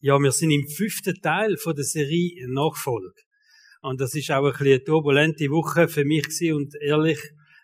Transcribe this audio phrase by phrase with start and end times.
[0.00, 3.20] Ja, wir sind im fünften Teil von der Serie Nachfolge.
[3.82, 6.54] Und das ist auch ein bisschen eine turbulente Woche für mich gewesen.
[6.54, 7.18] und ehrlich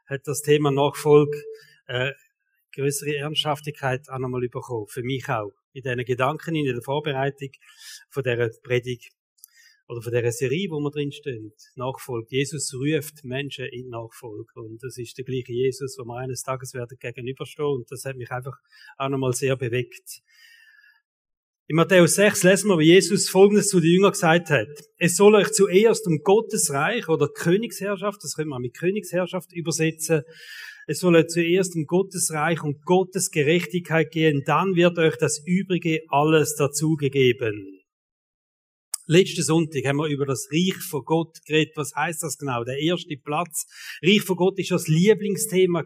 [0.06, 1.40] hat das Thema Nachfolge
[1.86, 2.10] äh,
[2.74, 4.88] größere Ernsthaftigkeit auch nochmal bekommen.
[4.88, 5.52] Für mich auch.
[5.75, 7.50] In diesen Gedanken, in der Vorbereitung
[8.11, 9.12] von dieser Predigt
[9.87, 11.53] oder von dieser Serie, wo wir drin stehen.
[11.77, 12.27] Nachfolge.
[12.30, 14.61] Jesus ruft Menschen in Nachfolge.
[14.61, 17.77] Und das ist der gleiche Jesus, wo wir eines Tages werden gegenüberstehen.
[17.77, 18.59] Und das hat mich einfach
[18.98, 20.21] auch nochmal sehr bewegt.
[21.66, 24.68] In Matthäus 6 lesen wir, wie Jesus Folgendes zu den Jüngern gesagt hat.
[24.98, 30.24] Es soll euch zuerst um Gottes Reich oder Königsherrschaft, das können wir mit Königsherrschaft übersetzen,
[30.86, 35.42] es soll euch zuerst um Gottes Reich und Gottes Gerechtigkeit gehen, dann wird euch das
[35.46, 37.73] Übrige alles dazugegeben.
[39.06, 41.74] Letzten Sonntag haben wir über das Reich von Gott geredet.
[41.76, 42.64] Was heißt das genau?
[42.64, 43.66] Der erste Platz.
[44.02, 45.84] Reich von Gott ist das Lieblingsthema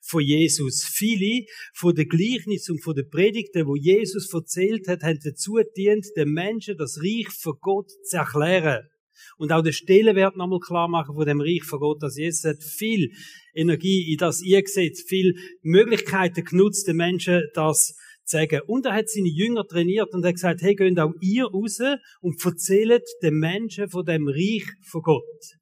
[0.00, 0.82] von Jesus.
[0.82, 6.06] Viele von den Gleichnissen und von den Predigten, wo Jesus erzählt hat, haben dazu gedient,
[6.16, 8.88] den Menschen das Reich von Gott zu erklären.
[9.36, 12.62] Und auch den Stellenwert nochmal klar machen von dem Reich von Gott, dass Jesus hat
[12.62, 13.12] viel
[13.52, 17.98] Energie in das eingesetzt, viel Möglichkeiten genutzt, den Menschen das
[18.28, 18.60] sagen.
[18.66, 21.78] Und er hat seine Jünger trainiert und hat gesagt, hey, geht auch ihr raus
[22.20, 25.56] und erzählt den Menschen von dem Reich von Gott.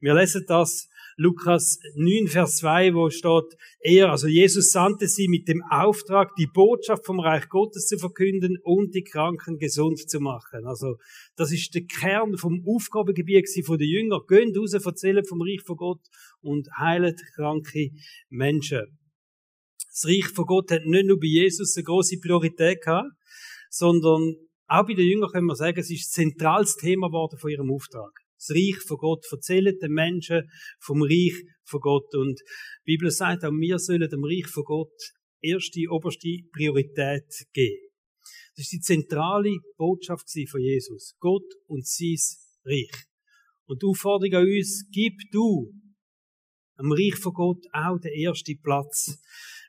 [0.00, 5.48] Wir lesen das Lukas 9, Vers 2, wo steht, er, also Jesus sandte sie mit
[5.48, 10.66] dem Auftrag, die Botschaft vom Reich Gottes zu verkünden und die Kranken gesund zu machen.
[10.66, 10.96] Also,
[11.36, 14.20] das ist der Kern vom Aufgabengebiet von den Jünger.
[14.28, 16.02] Geht raus, erzählen vom Reich von Gott
[16.42, 17.92] und heilet kranke
[18.28, 18.98] Menschen.
[19.96, 23.08] Das Reich von Gott hat nicht nur bei Jesus eine große Priorität gehabt,
[23.70, 24.34] sondern
[24.66, 27.72] auch bei den Jüngern können wir sagen, es ist ein zentrales Thema geworden von ihrem
[27.72, 28.12] Auftrag.
[28.36, 31.32] Das Reich von Gott erzählen den Menschen vom Reich
[31.64, 32.14] von Gott.
[32.14, 32.38] Und
[32.84, 34.92] die Bibel sagt auch, wir sollen dem Reich von Gott
[35.40, 37.88] erste, oberste Priorität geben.
[38.54, 41.14] Das ist die zentrale Botschaft von Jesus.
[41.20, 42.18] Gott und sein
[42.66, 43.04] Reich.
[43.64, 45.72] Und die Aufforderung an uns, gib du
[46.76, 49.18] am Reich von Gott auch den ersten Platz.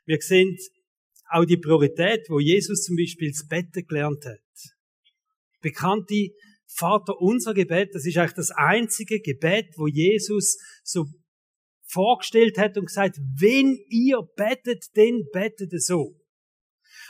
[0.08, 0.56] Wir sehen
[1.28, 4.40] auch die Priorität, wo Jesus zum Beispiel das Betten gelernt hat.
[5.60, 6.30] Bekannte
[6.66, 11.04] Vater unser Gebet, das ist eigentlich das einzige Gebet, wo Jesus so
[11.84, 16.17] vorgestellt hat und gesagt, wenn ihr bettet, dann betet so.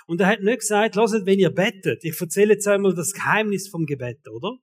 [0.09, 3.69] Und er hat nicht gesagt, lasst, wenn ihr bettet, ich erzähle jetzt einmal das Geheimnis
[3.69, 4.57] vom Gebet, oder?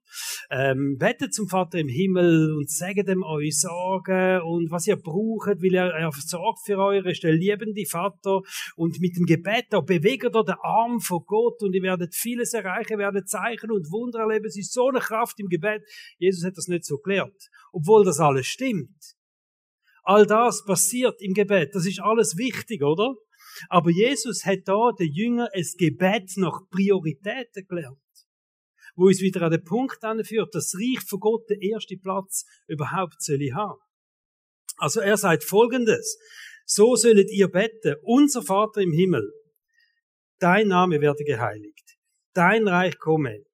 [0.50, 5.62] Ähm, bettet zum Vater im Himmel und sagt ihm eure Sorgen und was ihr braucht,
[5.62, 8.40] weil er, er sorgt für euch, ist der liebende Vater.
[8.74, 12.52] Und mit dem Gebet, da bewegt er den Arm von Gott und ihr werdet vieles
[12.52, 14.46] erreichen, werdet Zeichen und Wunder erleben.
[14.46, 15.84] Es ist so eine Kraft im Gebet.
[16.18, 17.50] Jesus hat das nicht so gelehrt.
[17.70, 19.14] Obwohl das alles stimmt.
[20.02, 21.72] All das passiert im Gebet.
[21.76, 23.14] Das ist alles wichtig, oder?
[23.68, 27.98] Aber Jesus hat da den Jüngern ein Gebet nach Prioritäten gelernt.
[28.94, 32.44] Wo uns wieder an den Punkt anführt, dass das Reich von Gott den ersten Platz
[32.66, 33.80] überhaupt soll haben.
[34.78, 36.18] Also er sagt folgendes.
[36.64, 37.96] So sollet ihr beten.
[38.02, 39.32] Unser Vater im Himmel.
[40.38, 41.96] Dein Name werde geheiligt.
[42.34, 43.44] Dein Reich komme.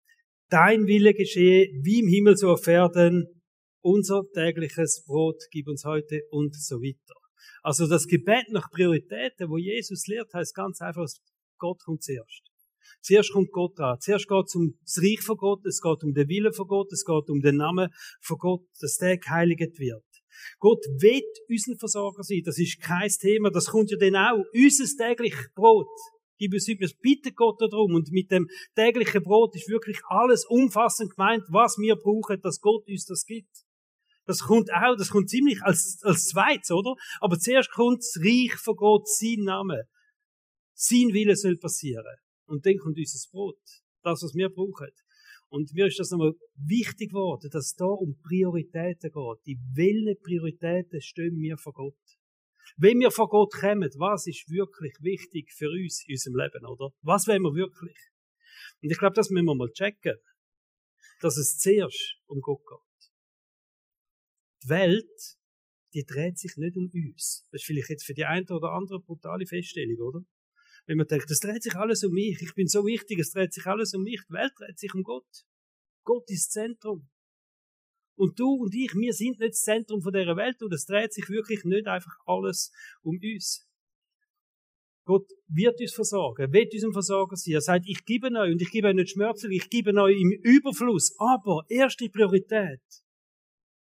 [0.48, 3.42] Dein Wille geschehe, wie im Himmel so auf Erden.
[3.80, 7.21] Unser tägliches Brot gib uns heute und so weiter.
[7.62, 11.06] Also das Gebet nach Prioritäten, wo Jesus lehrt, heißt ganz einfach,
[11.58, 12.42] Gott kommt zuerst.
[13.00, 13.98] Zuerst kommt Gott dran.
[14.00, 16.92] Zuerst geht es um das Reich von Gott, es geht um den Willen von Gott,
[16.92, 20.04] es geht um den Namen von Gott, dass der geheiligt wird.
[20.58, 24.44] Gott wird unser Versorger sein, das ist kein Thema, das kommt ja dann auch.
[24.52, 25.88] Unser tägliches Brot.
[26.38, 27.94] Gib uns wir bitten Gott darum.
[27.94, 32.88] Und mit dem täglichen Brot ist wirklich alles umfassend gemeint, was wir brauchen, dass Gott
[32.88, 33.64] uns das gibt.
[34.24, 36.94] Das kommt auch, das kommt ziemlich als, als zweites, oder?
[37.20, 39.84] Aber zuerst kommt das Reich von Gott, sein Name.
[40.74, 42.16] Sein Wille soll passieren.
[42.46, 43.60] Und dann kommt unser Brot.
[44.02, 44.90] Das, was wir brauchen.
[45.48, 49.46] Und mir ist das nochmal wichtig geworden, dass es da um Prioritäten geht.
[49.46, 51.94] Die welchen Prioritäten stehen wir vor Gott?
[52.76, 56.94] Wenn wir vor Gott kommen, was ist wirklich wichtig für uns in unserem Leben, oder?
[57.02, 57.98] Was wollen wir wirklich?
[58.82, 60.16] Und ich glaube, das müssen wir mal checken.
[61.20, 62.91] Dass es zuerst um Gott geht.
[64.62, 65.38] Die Welt,
[65.94, 67.46] die dreht sich nicht um uns.
[67.50, 70.24] Das ist vielleicht jetzt für die eine oder andere brutale Feststellung, oder?
[70.86, 73.52] Wenn man denkt, das dreht sich alles um mich, ich bin so wichtig, es dreht
[73.52, 75.44] sich alles um mich, die Welt dreht sich um Gott.
[76.04, 77.08] Gott ist das Zentrum.
[78.16, 81.12] Und du und ich, wir sind nicht das Zentrum von dieser Welt und es dreht
[81.12, 82.72] sich wirklich nicht einfach alles
[83.02, 83.68] um uns.
[85.04, 87.54] Gott wird uns versorgen, wird uns ein Versorger sein.
[87.54, 90.30] Er sagt, ich gebe euch und ich gebe euch nicht schmerzlich, ich gebe euch im
[90.42, 91.14] Überfluss.
[91.18, 92.80] Aber erste Priorität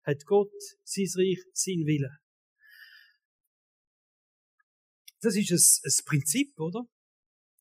[0.03, 0.51] hat Gott
[0.83, 2.17] sein Reich, sein Wille.
[5.21, 6.83] Das ist ein, ein Prinzip, oder?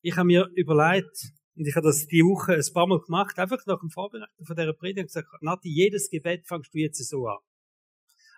[0.01, 3.63] Ich habe mir überlegt, Und ich habe das die Woche ein paar Mal gemacht, einfach
[3.65, 7.39] nach dem Vorbereiten von dieser Predigt gesagt, Nati, jedes Gebet fangst du jetzt so an.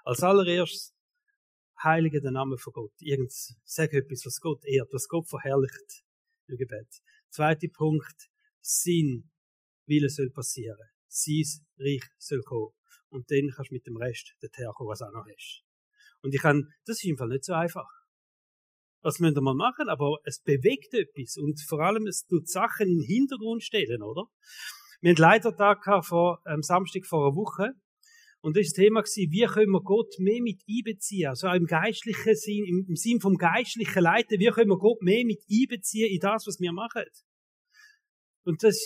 [0.04, 0.94] Als allererstes,
[1.82, 2.94] heilige den Namen von Gott.
[3.00, 3.32] Irgend,
[3.64, 6.04] sag etwas, was Gott ehrt, was Gott verherrlicht
[6.48, 6.88] im Gebet.
[7.30, 8.30] Zweiter Punkt,
[8.62, 9.30] Sinn,
[9.86, 10.90] Wille soll passieren.
[11.08, 11.46] Sein
[11.78, 12.74] Reich soll kommen.
[13.14, 15.64] Und dann kannst du mit dem Rest dorthin kommen, was du auch noch hast.
[16.22, 17.88] Und ich kann, das ist im Fall nicht so einfach.
[19.04, 22.88] Das müssen wir mal machen, aber es bewegt etwas und vor allem es tut Sachen
[22.88, 24.24] in den Hintergrund stellen, oder?
[25.02, 27.74] Wir hatten Leitertag vor ähm, Samstag vor einer Woche
[28.40, 32.36] und das Thema war, wie können wir Gott mehr mit einbeziehen, also auch im geistlichen
[32.36, 36.20] Sinn, im, im Sinn vom geistlichen Leiten, wie können wir Gott mehr mit einbeziehen in
[36.20, 37.04] das, was wir machen.
[38.46, 38.78] Und das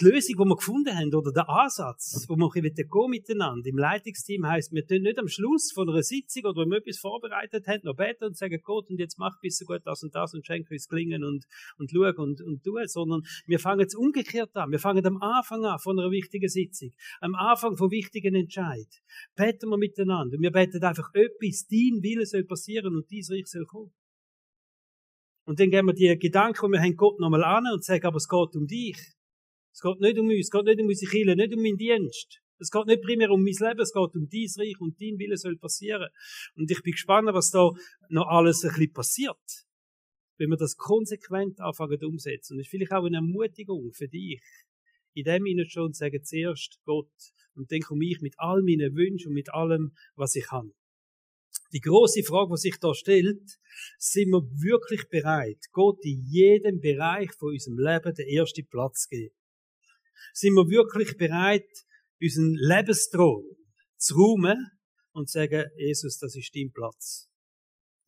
[0.00, 3.68] die Lösung, die wir gefunden haben, oder der Ansatz, wo wir ein bisschen gehen miteinander
[3.68, 6.98] im Leitungsteam heisst, wir tun nicht am Schluss von einer Sitzung oder wenn wir etwas
[6.98, 10.14] vorbereitet haben, noch beten und sagen, Gott, und jetzt mach bis so gut das und
[10.14, 11.44] das und schenke uns Klingen und,
[11.78, 14.70] und schau und, und tu, sondern wir fangen jetzt umgekehrt an.
[14.70, 18.88] Wir fangen am Anfang an von einer wichtigen Sitzung, am Anfang von wichtigen Entscheid.
[19.36, 20.36] Beten wir miteinander.
[20.36, 23.92] Und wir beten einfach etwas, dein Wille soll passieren und dies Reich soll kommen.
[25.44, 28.16] Und dann gehen wir die Gedanken, die wir haben, Gott nochmal an und sagen, aber
[28.16, 28.96] es geht um dich.
[29.72, 32.42] Es geht nicht um uns, es geht nicht um unsere Kirche, nicht um meinen Dienst.
[32.58, 35.36] Es geht nicht primär um mein Leben, es geht um dein Reich und dein Wille
[35.36, 36.08] soll passieren.
[36.54, 37.70] Und ich bin gespannt, was da
[38.08, 39.66] noch alles ein bisschen passiert.
[40.38, 42.54] Wenn wir das konsequent anfangen umsetzen.
[42.54, 44.40] Und das ist vielleicht auch eine Ermutigung für dich.
[45.14, 47.10] In dem Ihnen schon sagen zuerst Gott
[47.54, 50.72] und dann komme ich mit all meinen Wünschen und mit allem, was ich habe.
[51.72, 53.58] Die große Frage, die sich da stellt,
[53.98, 59.08] sind wir wirklich bereit, Gott in jedem Bereich von unserem Leben den ersten Platz zu
[59.10, 59.34] geben?
[60.32, 61.68] Sind wir wirklich bereit,
[62.20, 63.44] unseren Lebensthron
[63.96, 64.70] zu räumen
[65.12, 67.28] und zu sagen, Jesus, das ist dein Platz.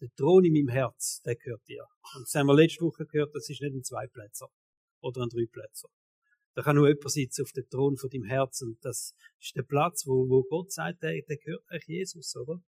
[0.01, 1.85] Der Thron in meinem Herz, der gehört dir.
[2.15, 4.49] Und das haben wir letzte Woche gehört, das ist nicht ein Zweiplätzer
[5.01, 5.89] oder ein Dreiplätzer.
[6.55, 8.69] Da kann nur jemand sitzen auf dem Thron von deinem Herzen.
[8.69, 12.61] Und das ist der Platz, wo, wo Gott sagt, der, der gehört euch Jesus, oder?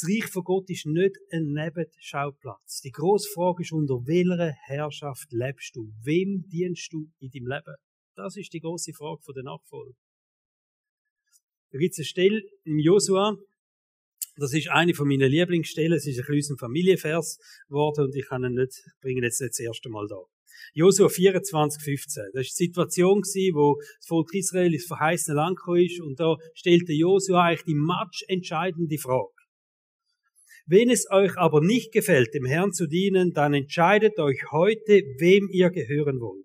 [0.00, 2.82] Das Reich von Gott ist nicht ein Nebenschauplatz.
[2.82, 5.92] Die grosse Frage ist, unter welcher Herrschaft lebst du?
[6.04, 7.74] Wem dienst du in deinem Leben?
[8.14, 9.94] Das ist die große Frage der Nachfolge.
[11.72, 13.36] Da gibt es eine Stelle im Josua,
[14.36, 18.44] das ist eine von meinen Lieblingsstellen, es ist ein bisschen Familienvers geworden und ich kann
[18.44, 20.22] ihn nicht, bringe ihn jetzt nicht das erste Mal da.
[20.74, 22.22] Josua 24, 15.
[22.22, 23.22] Das war die Situation,
[23.52, 28.98] wo das Volk Israel ins verheißene Land ist und da stellte Josua eigentlich die matchentscheidende
[28.98, 29.37] Frage.
[30.70, 35.48] Wenn es euch aber nicht gefällt, dem Herrn zu dienen, dann entscheidet euch heute, wem
[35.50, 36.44] ihr gehören wollt.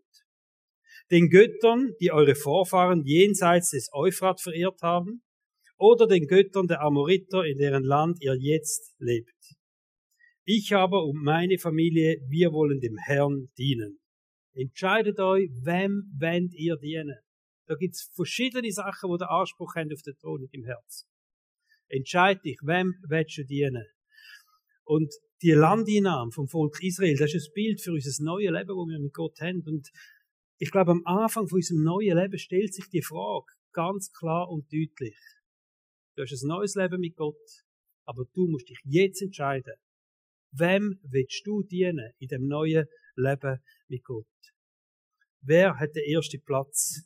[1.12, 5.24] Den Göttern, die eure Vorfahren jenseits des Euphrat verehrt haben,
[5.78, 9.58] oder den Göttern der Amoriter, in deren Land ihr jetzt lebt.
[10.46, 14.00] Ich aber und meine Familie, wir wollen dem Herrn dienen.
[14.54, 17.20] Entscheidet euch, wem wollt ihr dienen.
[17.68, 21.10] Da gibt's verschiedene Sachen, wo der Anspruch haben auf den Thron im Herz.
[21.90, 23.86] Entscheid dich, wem willst du dienen?
[24.86, 28.88] Und die Landeinnahme vom Volk Israel, das ist ein Bild für unser neues Leben, das
[28.88, 29.62] wir mit Gott haben.
[29.66, 29.90] Und
[30.58, 34.72] ich glaube, am Anfang von unserem neuen Leben stellt sich die Frage ganz klar und
[34.72, 35.18] deutlich.
[36.16, 37.36] Du hast ein neues Leben mit Gott,
[38.06, 39.74] aber du musst dich jetzt entscheiden,
[40.52, 44.28] wem willst du dienen in dem neuen Leben mit Gott?
[45.42, 47.04] Wer hat den ersten Platz?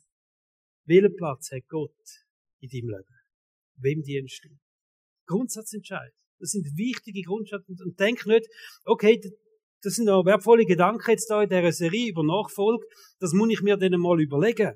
[0.84, 1.98] Welchen Platz hat Gott
[2.60, 3.18] in deinem Leben?
[3.76, 4.50] Wem dienst du?
[5.26, 6.12] Grundsatzentscheid.
[6.38, 7.72] Das sind wichtige Grundsätze.
[7.84, 8.46] Und denk nicht,
[8.84, 9.20] okay,
[9.82, 12.84] das sind auch wertvolle Gedanken jetzt da in dieser Serie über Nachfolge.
[13.20, 14.74] Das muss ich mir dann mal überlegen.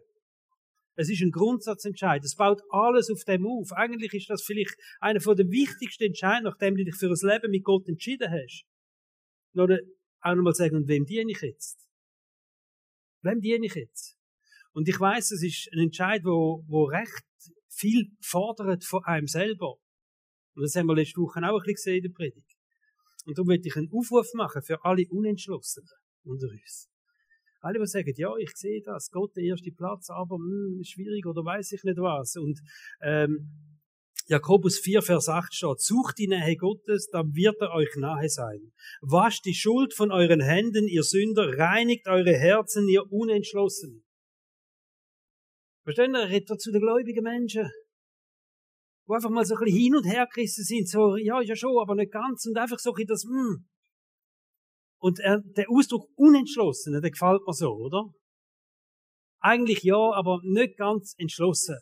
[0.94, 2.22] Es ist ein Grundsatzentscheid.
[2.24, 3.72] Es baut alles auf dem auf.
[3.72, 7.50] Eigentlich ist das vielleicht einer von der wichtigsten Entscheidungen, nachdem du dich für das Leben
[7.50, 8.64] mit Gott entschieden hast.
[9.54, 9.80] Oder
[10.20, 11.88] auch nochmal sagen, und wem diene ich jetzt?
[13.22, 14.16] Wem diene ich jetzt?
[14.72, 17.24] Und ich weiß, es ist ein Entscheid, wo, wo recht
[17.68, 19.76] viel fordert von einem selber.
[20.54, 22.56] Und das haben wir letzte Woche auch ein bisschen gesehen in der Predigt.
[23.24, 25.88] Und darum möchte ich einen Aufruf machen für alle Unentschlossenen
[26.24, 26.88] unter uns.
[27.60, 31.26] Alle, die sagen, ja, ich sehe das, Gott der erste Platz, aber mh, hm, schwierig
[31.26, 32.34] oder weiß ich nicht was.
[32.36, 32.60] Und
[33.02, 33.52] ähm,
[34.26, 38.72] Jakobus 4, Vers 8 steht, sucht die Nähe Gottes, dann wird er euch nahe sein.
[39.00, 44.04] Wascht die Schuld von euren Händen, ihr Sünder, reinigt eure Herzen, ihr Unentschlossenen.
[45.84, 46.22] Verstehen ihr?
[46.22, 47.70] Er redet zu den gläubigen Menschen
[49.12, 51.78] wo einfach mal so ein bisschen hin und her gerissen sind, so, ja, ja schon,
[51.78, 53.68] aber nicht ganz, und einfach so ein bisschen das, mm.
[55.00, 58.10] Und äh, der Ausdruck unentschlossen, der gefällt mir so, oder?
[59.40, 61.76] Eigentlich ja, aber nicht ganz entschlossen.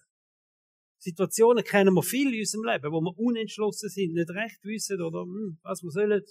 [0.99, 5.25] Situationen kennen wir viel in unserem Leben, wo wir unentschlossen sind, nicht recht wissen oder
[5.25, 6.25] mm, was wir sollen.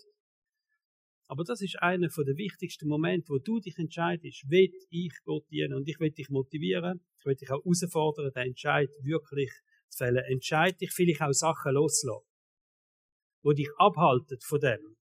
[1.27, 5.75] Aber das ist einer der wichtigsten Momente, wo du dich entscheidest, will ich Gott dienen.
[5.75, 9.51] Und ich will dich motivieren, ich will dich auch herausfordern, den Entscheid wirklich
[9.95, 10.23] fällen.
[10.25, 12.25] Entscheid dich vielleicht auch Sachen loslassen,
[13.43, 14.97] wo dich abhalten von dem.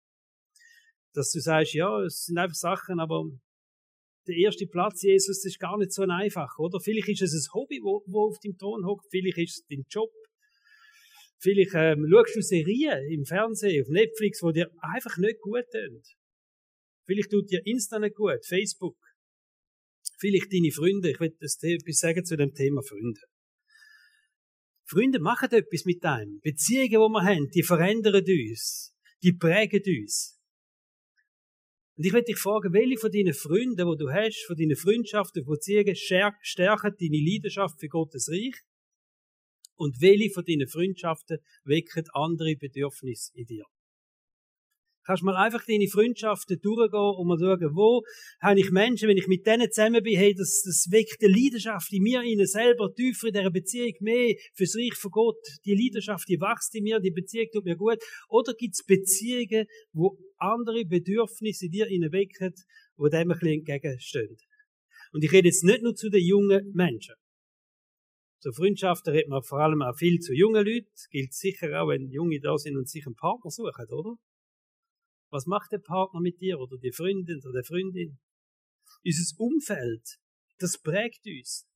[1.13, 3.25] Dass du sagst, ja, es sind einfach Sachen, aber
[4.27, 6.79] der erste Platz, Jesus, das ist gar nicht so einfach, oder?
[6.79, 9.83] Vielleicht ist es ein Hobby, wo, wo auf dem Thron hockt, vielleicht ist es dein
[9.89, 10.09] Job,
[11.43, 16.01] Vielleicht ähm, schaust du Serien im Fernsehen, auf Netflix, wo dir einfach nicht gut tun.
[17.05, 18.95] Vielleicht tut dir Insta nicht gut, Facebook.
[20.19, 21.11] Vielleicht deine Freunde.
[21.11, 23.19] Ich will etwas sagen zu dem Thema Freunde.
[24.93, 26.39] Freunde machen etwas mit einem.
[26.41, 28.95] Beziehungen, die wir haben, die verändern uns.
[29.23, 30.39] Die prägen uns.
[31.95, 35.45] Und ich will dich fragen, welche von deinen Freunden, die du hast, von deinen Freundschaften,
[35.45, 38.61] Beziehungen, stärken deine Leidenschaft für Gottes Reich?
[39.75, 43.65] Und welche von deinen Freundschaften wecken andere Bedürfnisse in dir?
[45.05, 48.03] Kannst mal einfach deine Freundschaften durchgehen und mal schauen, wo
[48.39, 51.91] habe ich Menschen, wenn ich mit denen zusammen bin, hey, das, das weckt eine Leidenschaft
[51.91, 55.45] in mir, ihnen selber tiefer in dieser Beziehung mehr fürs Reich von Gott.
[55.65, 57.97] Die Leidenschaft, die wächst in mir, die Beziehung tut mir gut.
[58.29, 62.53] Oder gibt es Beziehungen, wo andere Bedürfnisse in dir wecken,
[62.95, 64.37] wo dem ein bisschen entgegenstehen?
[65.11, 67.15] Und ich rede jetzt nicht nur zu den jungen Menschen.
[68.39, 70.89] Zu Freundschaften redet man vor allem auch viel zu jungen Leuten.
[71.11, 74.17] Gilt sicher auch, wenn Junge da sind und sich einen Partner suchen, oder?
[75.33, 78.19] Was macht der Partner mit dir oder die Freundin oder die Freundin?
[79.03, 80.19] Unser Umfeld,
[80.59, 81.67] das prägt uns.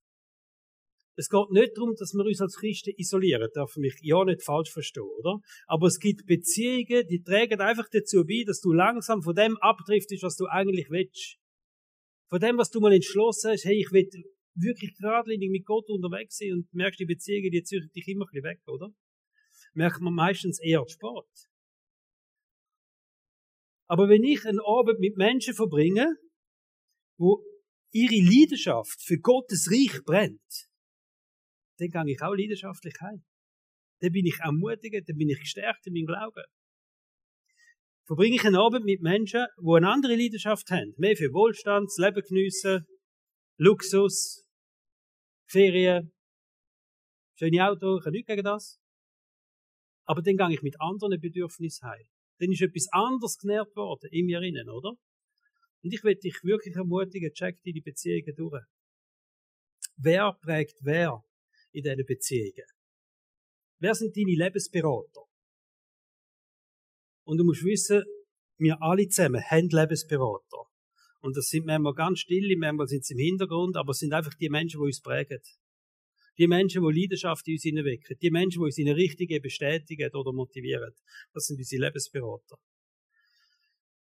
[1.15, 4.69] Es geht nicht darum, dass wir uns als Christen isolieren, darf mich ja nicht falsch
[4.69, 5.39] verstehen, oder?
[5.65, 10.21] Aber es gibt Beziehungen, die tragen einfach dazu bei, dass du langsam von dem abdriftest,
[10.21, 11.37] was du eigentlich willst.
[12.29, 14.07] Von dem, was du mal entschlossen hast, hey, ich will
[14.53, 18.29] wirklich geradlinig mit Gott unterwegs sind und merkst, die Beziehungen, die ziehen dich immer ein
[18.29, 18.93] bisschen weg, oder?
[19.73, 21.49] Merkt man meistens eher Sport.
[23.87, 26.15] Aber wenn ich einen Abend mit Menschen verbringe,
[27.17, 27.43] wo
[27.91, 30.67] ihre Leidenschaft für Gottes Reich brennt,
[31.79, 33.23] dann gehe ich auch leidenschaftlich heim.
[34.01, 36.43] Dann bin ich ermutigt, dann bin ich gestärkt in meinem Glauben.
[38.05, 42.21] Verbringe ich einen Abend mit Menschen, die eine andere Leidenschaft haben, mehr für Wohlstand, Leben
[42.21, 42.85] geniessen,
[43.57, 44.45] Luxus,
[45.49, 46.13] Ferien,
[47.37, 48.79] schöne Auto, ich habe nichts gegen das.
[50.05, 52.07] Aber dann gehe ich mit anderen Bedürfnissen heim.
[52.39, 54.93] Dann ist etwas anderes genährt worden in mir innen, oder?
[55.83, 58.63] Und ich will dich wirklich ermutigen, check deine Beziehungen durch.
[59.95, 61.23] Wer prägt wer
[61.71, 62.67] in diesen Beziehungen?
[63.79, 65.21] Wer sind deine Lebensberater?
[67.23, 68.03] Und du musst wissen,
[68.57, 70.65] wir alle zusammen haben Lebensberater.
[71.21, 74.33] Und das sind manchmal ganz stille, manchmal sind sie im Hintergrund, aber es sind einfach
[74.35, 75.41] die Menschen, die uns prägen.
[76.37, 78.17] Die Menschen, die Leidenschaft in uns hineinwecken.
[78.21, 80.93] Die Menschen, die uns in eine Richtige bestätigen oder motivieren.
[81.33, 82.57] Das sind unsere Lebensberater.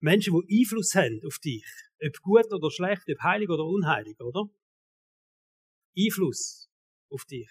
[0.00, 1.64] Menschen, die Einfluss haben auf dich.
[2.04, 4.48] Ob gut oder schlecht, ob heilig oder unheilig, oder?
[5.96, 6.68] Einfluss
[7.08, 7.50] auf dich.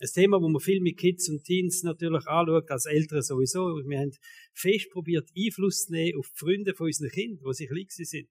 [0.00, 3.76] Ein Thema, wo man viel mit Kids und Teens natürlich anschaut, als Eltern sowieso.
[3.86, 4.12] Wir haben
[4.52, 8.28] fest probiert, Einfluss zu nehmen auf die Freunde von unseren Kindern, die sich klein sind.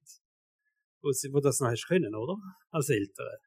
[1.02, 2.38] Wo das noch hast können, oder?
[2.70, 3.38] Als Eltern.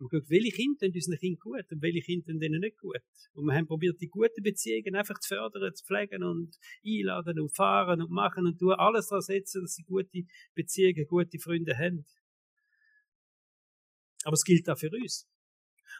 [0.00, 3.02] Und guckt, welche Kinder tun unseren Kindern gut und welche Kinder tun denen nicht gut.
[3.34, 7.54] Und wir haben probiert, die guten Beziehungen einfach zu fördern, zu pflegen und einladen und
[7.54, 10.22] fahren und machen und tun, alles daran setzen, dass sie gute
[10.54, 12.06] Beziehungen, gute Freunde haben.
[14.24, 15.28] Aber es gilt auch für uns.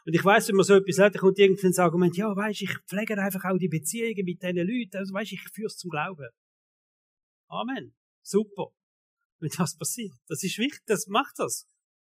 [0.05, 2.75] Und ich weiß, wenn man so etwas dann kommt irgendwann das Argument, ja, weisst, ich
[2.87, 6.29] pflege einfach auch die Beziehungen mit diesen Leuten, also weisst, ich führe es zum Glauben.
[7.47, 7.93] Amen.
[8.23, 8.71] Super.
[9.39, 10.13] Wenn das passiert.
[10.27, 11.67] Das ist wichtig, das macht das.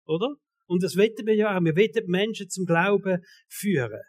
[0.04, 0.36] Oder?
[0.66, 1.62] Und das wetten wir ja auch.
[1.62, 4.00] Wir wetten Menschen zum Glauben führen.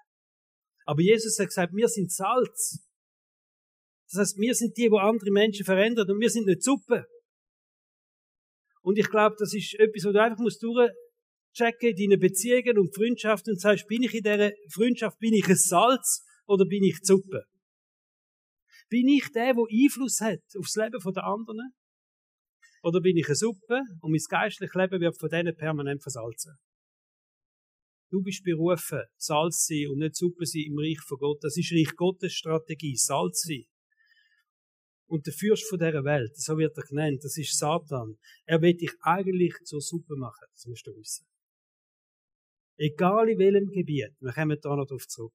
[0.86, 2.86] Aber Jesus hat gesagt, wir sind Salz.
[4.12, 7.06] Das heißt, wir sind die, wo andere Menschen verändern und wir sind nicht Suppe.
[8.82, 10.92] Und ich glaube, das ist etwas, wo du einfach musst durch
[11.54, 15.56] checke deine Beziehungen und Freundschaften und sagst, bin ich in dieser Freundschaft, bin ich ein
[15.56, 17.46] Salz oder bin ich Suppe?
[18.90, 21.74] Bin ich der, der Einfluss hat aufs Leben der anderen?
[22.84, 26.58] Oder bin ich eine Suppe und mein geistliches Leben wird von denen permanent versalzen?
[28.12, 31.44] Du bist berufen, Salz sein und nicht Suppe sein im Reich von Gott.
[31.44, 33.66] Das ist Reich Gottes Strategie, Salz sein.
[35.08, 38.18] Und der Fürst von dieser Welt, so wird er genannt, das ist Satan.
[38.46, 41.26] Er will dich eigentlich zur Suppe machen, das musst du wissen.
[42.76, 45.34] Egal in welchem Gebiet, wir kommen da noch drauf zurück.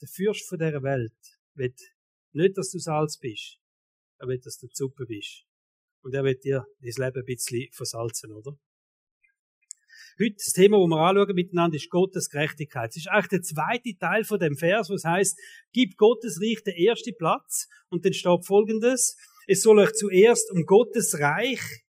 [0.00, 1.12] Der Fürst von dieser Welt
[1.54, 1.74] will
[2.32, 3.58] nicht, dass du Salz bist.
[4.18, 5.44] Er will, dass du Suppe bist.
[6.06, 8.56] Und er will dir das Leben ein bisschen versalzen, oder?
[10.20, 12.90] Heute das Thema, das wir anschauen miteinander, ist Gottes Gerechtigkeit.
[12.90, 15.36] Es ist eigentlich der zweite Teil von dem Vers, was heißt,
[15.72, 17.66] gib Gottes Reich den ersten Platz.
[17.88, 19.16] Und dann steht folgendes,
[19.48, 21.82] Es soll euch zuerst um Gottes Reich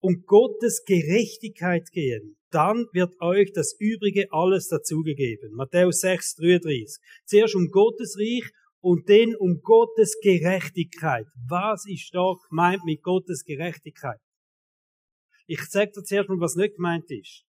[0.00, 2.36] und Gottes Gerechtigkeit gehen.
[2.50, 5.52] Dann wird euch das Übrige alles dazugegeben.
[5.52, 6.98] Matthäus 6, 33.
[7.26, 8.50] Zuerst um Gottes Reich
[8.82, 11.26] und dann um Gottes Gerechtigkeit.
[11.48, 14.20] Was ist da gemeint mit Gottes Gerechtigkeit?
[15.46, 17.44] Ich sage dir zuerst mal, was nicht gemeint ist.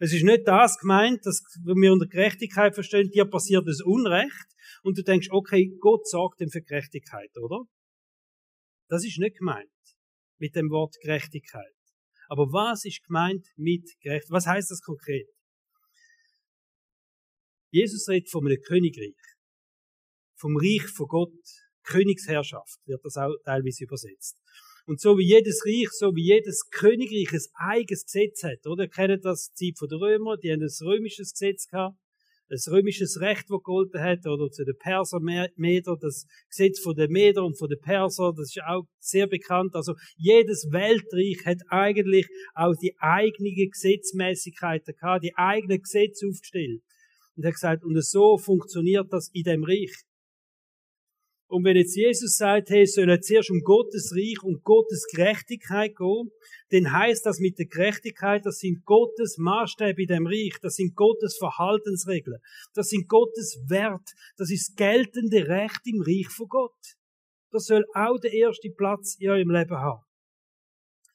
[0.00, 4.46] Es ist nicht das gemeint, dass wir unter Gerechtigkeit verstehen, dir passiert das Unrecht
[4.82, 7.64] und du denkst, okay, Gott sorgt dem für Gerechtigkeit, oder?
[8.88, 9.70] Das ist nicht gemeint
[10.38, 11.74] mit dem Wort Gerechtigkeit.
[12.28, 14.30] Aber was ist gemeint mit Gerechtigkeit?
[14.30, 15.28] Was heißt das konkret?
[17.70, 19.35] Jesus redet von einem Königreich.
[20.36, 21.32] Vom Reich von Gott.
[21.86, 24.36] Königsherrschaft wird das auch teilweise übersetzt.
[24.86, 28.86] Und so wie jedes Reich, so wie jedes Königreich ein eigenes Gesetz hat, oder?
[28.86, 31.96] Kennt das Zeit der Römer, die haben ein römisches Gesetz gehabt,
[32.48, 37.10] ein römisches Recht, das gegolten hat, oder zu den Perser Meder, das Gesetz von den
[37.10, 39.74] Meder und von den Perser, das ist auch sehr bekannt.
[39.74, 46.82] Also jedes Weltreich hat eigentlich auch die eigene Gesetzmäßigkeiten gehabt, die eigenen Gesetze aufgestellt.
[47.34, 49.92] Und er hat gesagt, und so funktioniert das in dem Reich.
[51.48, 55.94] Und wenn jetzt Jesus sagt, hey, soll er zuerst um Gottes Reich und Gottes Gerechtigkeit
[55.96, 56.30] gehen,
[56.70, 60.96] dann heißt das mit der Gerechtigkeit, das sind Gottes Maßstäbe in dem Reich, das sind
[60.96, 62.40] Gottes Verhaltensregeln,
[62.74, 66.96] das sind Gottes Wert, das ist geltende Recht im Reich von Gott.
[67.52, 70.02] Das soll auch der erste Platz in eurem Leben haben.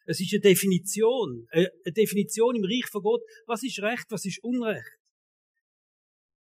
[0.06, 4.26] Es ist eine Definition, äh, eine Definition im Reich von Gott, was ist Recht, was
[4.26, 4.98] ist Unrecht.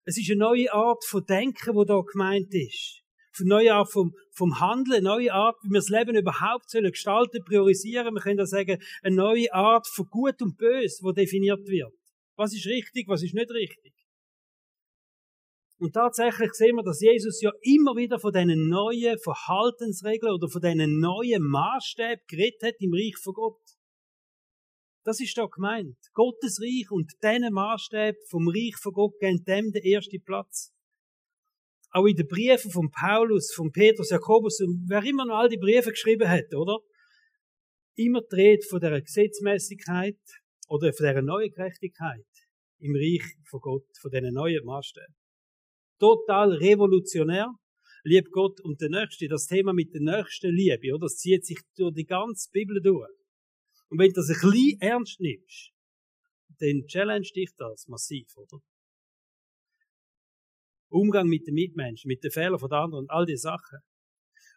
[0.03, 3.03] Es ist eine neue Art von Denken, wo da gemeint ist
[3.47, 7.43] neue Art vom, vom Handeln, eine neue Art, wie wir das Leben überhaupt sollen gestalten,
[7.43, 8.13] priorisieren.
[8.13, 11.93] Wir können da sagen, eine neue Art von Gut und Bös, wo definiert wird.
[12.35, 13.93] Was ist richtig, was ist nicht richtig?
[15.79, 20.61] Und tatsächlich sehen wir, dass Jesus ja immer wieder von diesen neuen Verhaltensregeln oder von
[20.61, 23.61] diesen neuen Maßstäben geredet hat im Reich von Gott.
[25.05, 25.97] Das ist da gemeint.
[26.13, 30.73] Gottes Reich und diesen Maßstäben vom Reich von Gott geben dem den ersten Platz
[31.91, 35.57] auch in den Briefen von Paulus, von Petrus, Jakobus und wer immer noch all die
[35.57, 36.77] Briefe geschrieben hat, oder?
[37.95, 40.19] Immer dreht von der Gesetzmäßigkeit
[40.69, 42.25] oder von der neuen Gerechtigkeit
[42.79, 45.15] im Reich von Gott, von diesen neuen Maßstäben.
[45.99, 47.51] Total revolutionär.
[48.03, 49.27] Lieb Gott und der Nächste.
[49.27, 51.05] Das Thema mit der nächsten Liebe, oder?
[51.05, 53.09] Das zieht sich durch die ganze Bibel durch.
[53.89, 55.71] Und wenn du das ein bisschen ernst nimmst,
[56.59, 58.61] dann challenge dich das massiv, oder?
[60.89, 63.79] Umgang mit den Mitmenschen, mit den Fehlern von anderen und all die Sachen.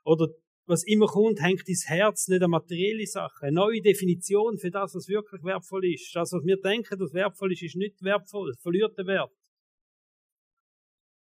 [0.05, 0.29] Oder
[0.67, 3.47] was immer kommt, hängt ins Herz nicht an materielle Sachen.
[3.47, 6.15] Eine neue Definition für das, was wirklich wertvoll ist.
[6.15, 9.33] Das, was wir denken, das wertvoll ist, ist nicht wertvoll, verliert den Wert.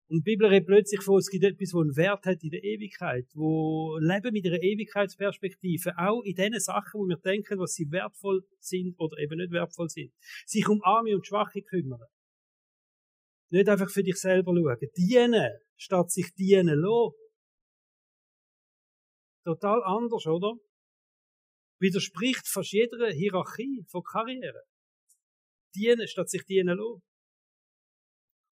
[0.10, 2.64] Und die Bibel redet plötzlich von, es gibt etwas, wo einen Wert hat in der
[2.64, 7.92] Ewigkeit, wo Leben mit einer Ewigkeitsperspektive, auch in den Sachen, wo wir denken, was sie
[7.92, 10.12] wertvoll sind oder eben nicht wertvoll sind,
[10.48, 12.02] sich um Arme und Schwache kümmern.
[13.52, 14.90] Nicht einfach für dich selber schauen.
[14.96, 17.16] Dienen, statt sich dienen lassen.
[19.44, 20.54] Total anders, oder?
[21.80, 24.64] Widerspricht fast jeder Hierarchie von Karriere.
[25.76, 27.02] Dienen, statt sich dienen lassen.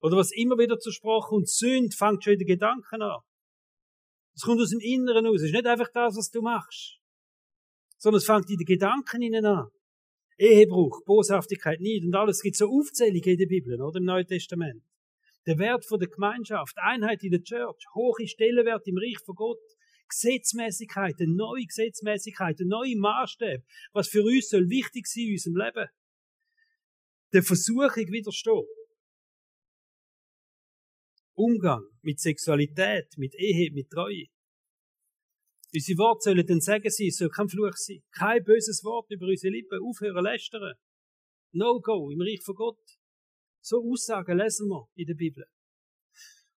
[0.00, 3.20] Oder was immer wieder zur Sprache kommt, Sünd fängt schon in den Gedanken an.
[4.34, 5.40] Es kommt aus dem Inneren aus.
[5.40, 7.00] Es ist nicht einfach das, was du machst.
[7.98, 9.68] Sondern es fängt in den Gedanken innen an.
[10.38, 12.36] Ehebruch, Boshaftigkeit, Niet und alles.
[12.36, 13.98] Es gibt so Aufzählungen in der Bibel, oder?
[13.98, 14.82] Im Neuen Testament.
[15.46, 19.58] Der Wert von der Gemeinschaft, Einheit in der Church, hohe Stellenwert im Reich von Gott,
[20.08, 25.56] Gesetzmäßigkeit, eine neue Gesetzmäßigkeit, eine neue Maßstab, was für uns soll wichtig sein in unserem
[25.56, 25.88] Leben.
[27.32, 28.66] Der Versuchung widerstehen.
[31.34, 34.26] Umgang mit Sexualität, mit Ehe, mit Treue.
[35.72, 38.02] Unsere Worte sollen dann sagen sein, soll kein Fluch sein.
[38.12, 40.74] Kein böses Wort über unsere Lippen, aufhören lästern.
[41.52, 42.80] No-go im Reich von Gott.
[43.60, 45.44] So Aussagen lesen wir in der Bibel.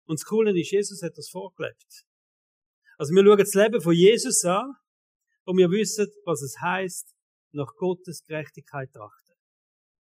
[0.05, 2.05] Und das Coole ist, Jesus hat das vorgelebt.
[2.99, 4.75] Also wir schauen das Leben von Jesus an
[5.45, 7.15] und wir wissen, was es heißt,
[7.53, 9.37] nach Gottes Gerechtigkeit trachten.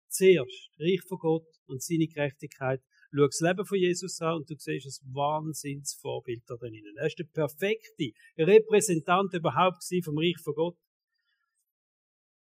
[0.07, 2.81] Zuerst Reich von Gott und seine Gerechtigkeit.
[3.15, 6.97] Schau das Leben von Jesus an und du siehst ein Wahnsinnsvorbild da drinnen.
[6.97, 10.78] Er ist der perfekte Repräsentant überhaupt vom Reich von Gott.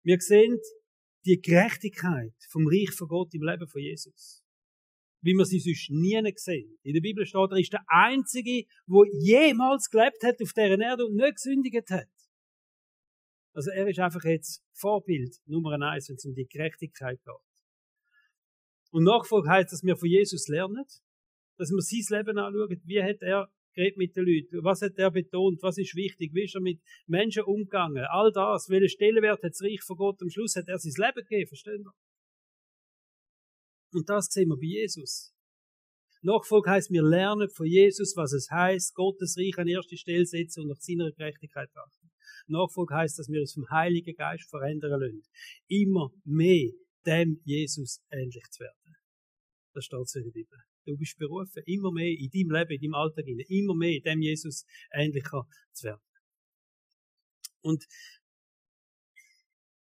[0.03, 0.59] Wir sehen
[1.25, 4.43] die Gerechtigkeit vom Reich von Gott im Leben von Jesus
[5.21, 6.77] wie wir sie sonst nie gesehen.
[6.83, 11.05] In der Bibel steht, er ist der Einzige, der jemals gelebt hat auf dieser Erde
[11.05, 12.07] und nicht gesündigt hat.
[13.53, 17.48] Also er ist einfach jetzt Vorbild Nummer eins, wenn es um die Gerechtigkeit geht.
[18.91, 20.85] Und Nachfolge heißt, dass wir von Jesus lernen,
[21.57, 24.63] dass wir sein Leben anschauen, wie hat er geredet mit den Leuten?
[24.63, 25.61] Was hat er betont?
[25.61, 26.33] Was ist wichtig?
[26.33, 28.05] Wie ist er mit Menschen umgegangen?
[28.09, 28.69] All das.
[28.69, 30.21] Welche Stellenwert hat das Reich von Gott?
[30.21, 31.93] Am Schluss hat er sein Leben gegeben, verstehen wir?
[33.91, 35.33] Und das sehen wir bei Jesus.
[36.21, 40.61] Nachfolge heißt, wir lernen von Jesus, was es heißt, Gottes Reich an erste Stelle setzen
[40.63, 42.11] und nach seiner Gerechtigkeit achten.
[42.47, 45.23] Nachfolge heißt, dass wir uns vom Heiligen Geist verändern lassen.
[45.67, 46.71] Immer mehr
[47.05, 48.95] dem Jesus ähnlich zu werden.
[49.73, 50.57] Das steht so in der Bibel.
[50.85, 54.65] Du bist berufen, immer mehr in deinem Leben, in deinem Alltag, immer mehr dem Jesus
[54.91, 56.01] ähnlicher zu werden.
[57.61, 57.85] Und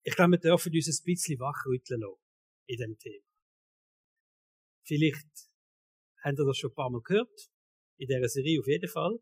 [0.04, 2.22] ich glaube, wir dürfen uns ein bisschen wachrütteln lassen
[2.68, 3.26] in dem Thema.
[4.86, 5.50] Vielleicht
[6.24, 7.52] habt ihr das schon ein paar Mal gehört,
[7.98, 9.20] in dieser Serie auf jeden Fall.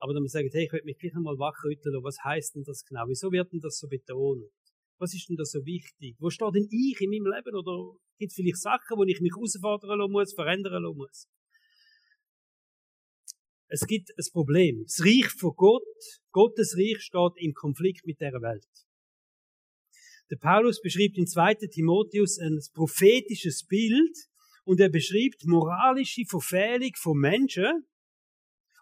[0.00, 2.84] Aber dann sagen, hey, ich will mich gleich einmal wachrütteln lassen, was heißt denn das
[2.84, 3.04] genau?
[3.06, 4.50] Wieso wird denn das so betont?
[5.04, 6.16] Was ist denn da so wichtig?
[6.18, 7.54] Wo steht denn ich in meinem Leben?
[7.54, 11.28] Oder gibt es vielleicht Sachen, wo ich mich herausfordern lassen muss, verändern lassen muss?
[13.68, 14.82] Es gibt ein Problem.
[14.84, 15.82] Das Reich von Gott,
[16.32, 18.66] Gottes Reich steht im Konflikt mit der Welt.
[20.30, 21.54] Der Paulus beschreibt in 2.
[21.70, 24.16] Timotheus ein prophetisches Bild
[24.64, 27.84] und er beschreibt moralische Verfehlung von Menschen.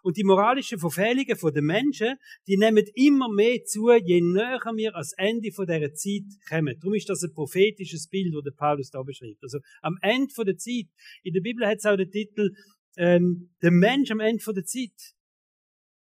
[0.03, 5.13] Und die moralische Verfehlungen den Menschen, die nehmen immer mehr zu, je näher wir ans
[5.13, 6.77] Ende dieser Zeit kommen.
[6.77, 9.41] Darum ist das ein prophetisches Bild, das der Paulus da beschreibt.
[9.41, 10.87] Also am Ende der Zeit.
[11.23, 12.51] In der Bibel hat es auch den Titel
[12.97, 15.15] ähm, der Mensch am Ende der Zeit.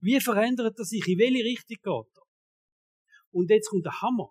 [0.02, 1.08] Wie verändert er sich?
[1.08, 2.24] In welche Richtung geht er?
[3.32, 4.30] Und jetzt kommt der Hammer.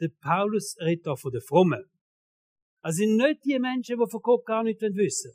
[0.00, 1.84] Der Paulus redet da von den Frommen.
[2.80, 5.32] Also sind nicht die Menschen, die von Gott gar nicht wissen.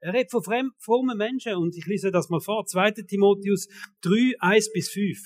[0.00, 0.42] Er redet von
[0.78, 2.66] frommen Menschen und ich lese das mal vor.
[2.66, 2.92] 2.
[3.08, 3.68] Timotheus
[4.02, 5.18] 3, 1 bis 5.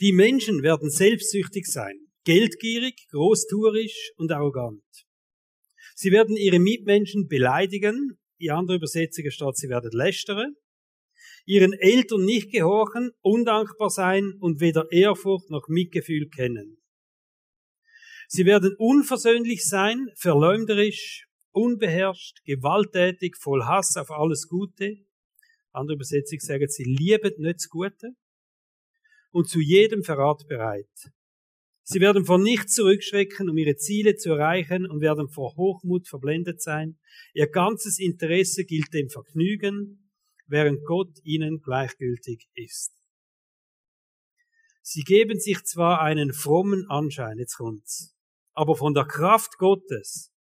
[0.00, 4.82] Die Menschen werden selbstsüchtig sein, geldgierig, großtuerisch und arrogant.
[5.94, 10.56] Sie werden ihre Mitmenschen beleidigen, in anderen Übersetzungen steht, sie werden lästern,
[11.46, 16.80] ihren Eltern nicht gehorchen, undankbar sein und weder Ehrfurcht noch Mitgefühl kennen.
[18.28, 24.98] Sie werden unversöhnlich sein, verleumderisch, unbeherrscht, gewalttätig, voll Hass auf alles Gute.
[25.72, 28.10] Andere Übersetzung sagen, sie lieben nicht das Gute
[29.30, 31.12] und zu jedem Verrat bereit.
[31.86, 36.62] Sie werden vor nichts zurückschrecken, um ihre Ziele zu erreichen und werden vor Hochmut verblendet
[36.62, 36.98] sein.
[37.34, 40.10] Ihr ganzes Interesse gilt dem Vergnügen,
[40.46, 42.92] während Gott ihnen gleichgültig ist.
[44.80, 48.14] Sie geben sich zwar einen frommen Anschein, jetzt kommt's,
[48.52, 50.33] aber von der Kraft Gottes,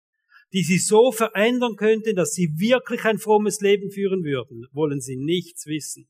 [0.52, 5.16] die sie so verändern könnte, dass sie wirklich ein frommes Leben führen würden, wollen sie
[5.16, 6.08] nichts wissen.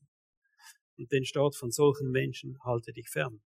[0.97, 3.41] Und den Staat von solchen Menschen halte dich fern.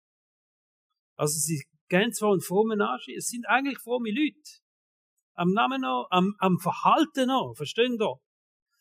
[1.16, 4.60] Also sie gehen zwar einen frommen Arsch, es sind eigentlich fromme Leute.
[5.34, 8.14] Am Namen noch, am, am Verhalten noch, verstehen da?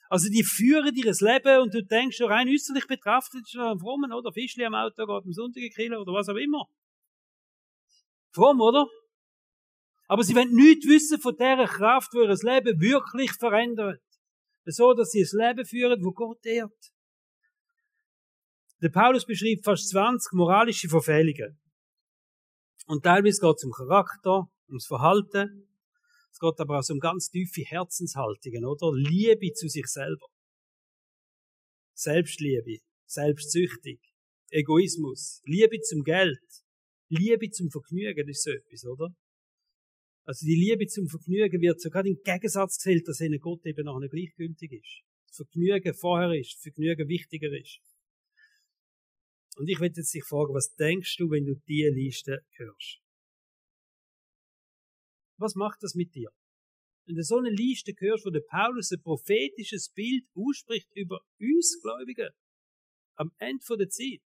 [0.10, 4.14] Also die führen ihres Leben und du denkst schon rein äußerlich betrachtet, ist ein frommen,
[4.14, 4.32] oder?
[4.32, 6.66] Fischli am Auto, geht am Sonntag Kilo oder was auch immer.
[8.32, 8.88] Fromm, oder?
[10.08, 14.02] Aber sie wollen nichts wissen von der Kraft, die ihr Leben wirklich verändert.
[14.66, 16.92] So, dass sie ein Leben führen, wo Gott ehrt.
[18.82, 21.60] Der Paulus beschreibt fast 20 moralische Verfehlungen.
[22.88, 25.68] Und teilweise geht es um Charakter, ums Verhalten.
[26.32, 28.92] Es geht aber auch um ganz tiefe Herzenshaltungen, oder?
[28.94, 30.28] Liebe zu sich selber.
[31.94, 34.00] Selbstliebe, selbstsüchtig,
[34.50, 36.38] Egoismus, Liebe zum Geld,
[37.08, 39.16] Liebe zum Vergnügen, das ist so etwas, oder?
[40.26, 44.00] Also die Liebe zum Vergnügen wird sogar im Gegensatz gestellt, dass ihnen Gott eben noch
[44.00, 45.04] nicht gleichgültig ist.
[45.28, 47.80] Das Vergnügen vorher ist, Vergnügen wichtiger ist.
[49.58, 53.02] Und ich will jetzt dich fragen, was denkst du, wenn du diese Liste hörst?
[55.38, 56.30] Was macht das mit dir?
[57.06, 61.80] Wenn du so eine Liste hörst, wo der Paulus ein prophetisches Bild ausspricht über uns
[61.82, 62.30] Gläubigen,
[63.16, 64.24] am Ende der Zeit,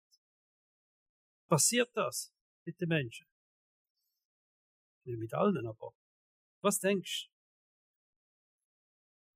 [1.47, 2.33] passiert das
[2.65, 3.28] mit den Menschen.
[5.09, 5.91] Nicht mit allen, aber
[6.61, 7.39] was denkst du?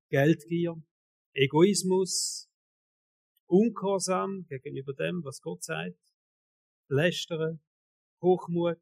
[0.10, 0.76] Geldgier,
[1.34, 2.48] Egoismus,
[3.48, 5.98] Ungehorsam gegenüber dem, was Gott sagt,
[6.90, 7.60] Lästern,
[8.22, 8.82] Hochmut,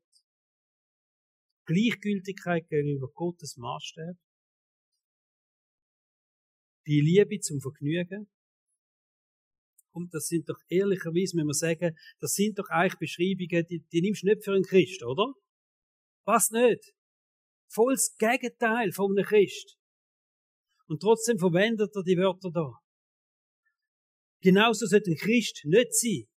[1.66, 4.18] Gleichgültigkeit gegenüber Gottes Maßstab,
[6.86, 8.30] die Liebe zum Vergnügen.
[9.94, 14.02] Und das sind doch ehrlicherweise, wenn wir sagen, das sind doch eigentlich Beschreibungen, die, die
[14.02, 15.34] nimmst du nicht für einen Christ, oder?
[16.26, 16.94] Was nicht.
[17.70, 19.78] Volles Gegenteil von einem Christ.
[20.88, 22.80] Und trotzdem verwendet er die Wörter da.
[24.42, 26.28] Genauso sollte ein Christ nicht sein.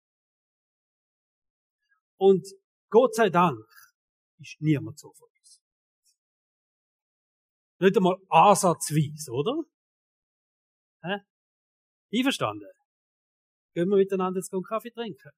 [2.16, 2.46] Und
[2.90, 3.66] Gott sei Dank
[4.38, 5.60] ist niemand so von uns.
[7.80, 9.62] Nicht einmal ansatzweise, oder?
[11.02, 11.18] Hä?
[12.16, 12.70] Einverstanden?
[13.74, 15.30] Gehen wir miteinander jetzt einen Kaffee trinken?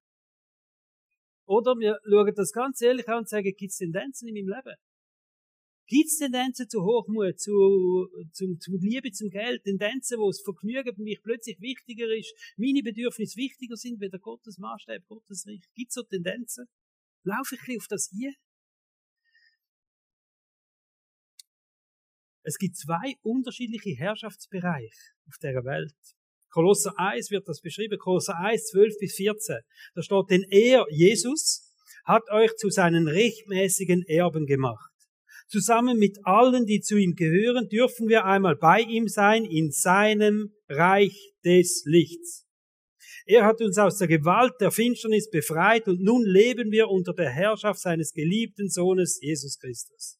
[1.47, 4.75] Oder wir schauen das ganz ehrlich an und sagen, gibt es Tendenzen in meinem Leben?
[5.87, 10.93] Gibt es Tendenzen zu Hochmut, zu, zu, zu Liebe zum Geld, Tendenzen, wo das Vergnügen
[10.93, 15.63] für mich plötzlich wichtiger ist, meine Bedürfnisse wichtiger sind, wie der Gottes Maßstab, Gottes Reich?
[15.73, 16.65] Gibt es so Tendenzen?
[17.23, 18.33] Laufe ich ein bisschen auf das hier?
[22.43, 24.91] Es gibt zwei unterschiedliche Herrschaftsbereiche
[25.27, 26.16] auf der Welt.
[26.49, 29.57] Kolosser 1 wird das beschrieben, Kolosser 1, 12 bis 14.
[29.95, 31.73] Da steht, denn er, Jesus,
[32.05, 34.91] hat euch zu seinen rechtmäßigen Erben gemacht.
[35.49, 40.53] Zusammen mit allen, die zu ihm gehören, dürfen wir einmal bei ihm sein in seinem
[40.67, 42.45] Reich des Lichts.
[43.25, 47.29] Er hat uns aus der Gewalt der Finsternis befreit und nun leben wir unter der
[47.29, 50.17] Herrschaft seines geliebten Sohnes Jesus Christus.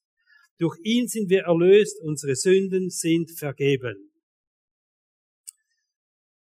[0.60, 4.07] Durch ihn sind wir erlöst, unsere Sünden sind vergeben.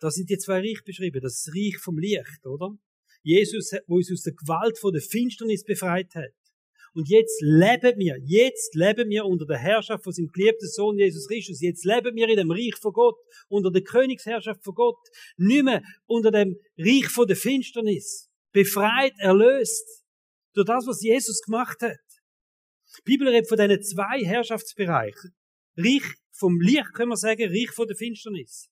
[0.01, 1.21] Da sind die zwei Reich beschrieben.
[1.23, 2.77] Das Reich vom Licht, oder?
[3.23, 6.35] Jesus, wo uns aus der Gewalt von der Finsternis befreit hat.
[6.95, 11.27] Und jetzt leben wir, jetzt leben wir unter der Herrschaft von seinem geliebten Sohn Jesus
[11.27, 11.61] Christus.
[11.61, 13.17] Jetzt leben wir in dem Reich von Gott,
[13.49, 14.99] unter der Königsherrschaft von Gott.
[15.37, 18.31] Nicht mehr unter dem Reich von der Finsternis.
[18.53, 20.05] Befreit, erlöst.
[20.55, 21.99] Durch das, was Jesus gemacht hat.
[22.99, 25.35] Die Bibel redet von diesen zwei Herrschaftsbereichen.
[25.77, 28.71] Reich vom Licht, können wir sagen, Reich von der Finsternis.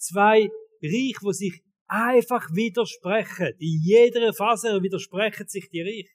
[0.00, 0.48] Zwei
[0.82, 3.54] Reich, wo sich einfach widersprechen.
[3.58, 6.10] In jeder Phase widersprechen sich die Reich.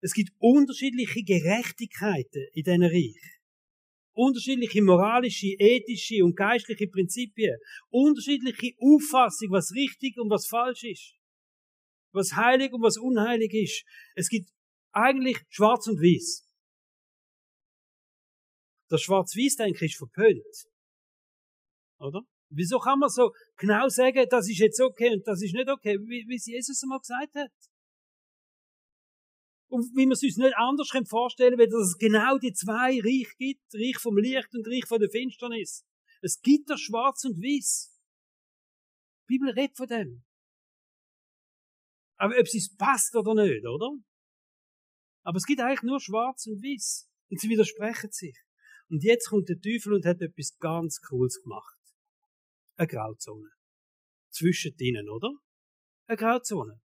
[0.00, 3.40] Es gibt unterschiedliche Gerechtigkeiten in diesen Reich.
[4.14, 7.58] Unterschiedliche moralische, ethische und geistliche Prinzipien.
[7.90, 11.14] Unterschiedliche Auffassung, was richtig und was falsch ist.
[12.12, 13.84] Was heilig und was unheilig ist.
[14.14, 14.48] Es gibt
[14.92, 16.48] eigentlich schwarz und weiß.
[18.88, 20.73] Das schwarz-weiß, denke ich, ist verpönt.
[22.04, 22.20] Oder?
[22.50, 25.98] Wieso kann man so genau sagen, das ist jetzt okay und das ist nicht okay,
[25.98, 27.52] wie, wie Jesus einmal gesagt hat?
[29.68, 33.34] Und wie man es uns nicht anders vorstellen kann, dass es genau die zwei Reich
[33.38, 35.84] gibt, Reich vom Licht und Reich von der Finsternis.
[36.20, 37.90] Es gibt das Schwarz und Weiß.
[39.22, 40.24] Die Bibel redet von dem.
[42.16, 43.90] Aber ob es uns passt oder nicht, oder?
[45.24, 47.10] Aber es gibt eigentlich nur Schwarz und Weiß.
[47.30, 48.38] Und sie widersprechen sich.
[48.90, 51.73] Und jetzt kommt der Teufel und hat etwas ganz Cooles gemacht.
[52.76, 53.50] Eine Grauzone.
[54.30, 55.30] Zwischen denen, oder?
[56.06, 56.80] Eine Grauzone.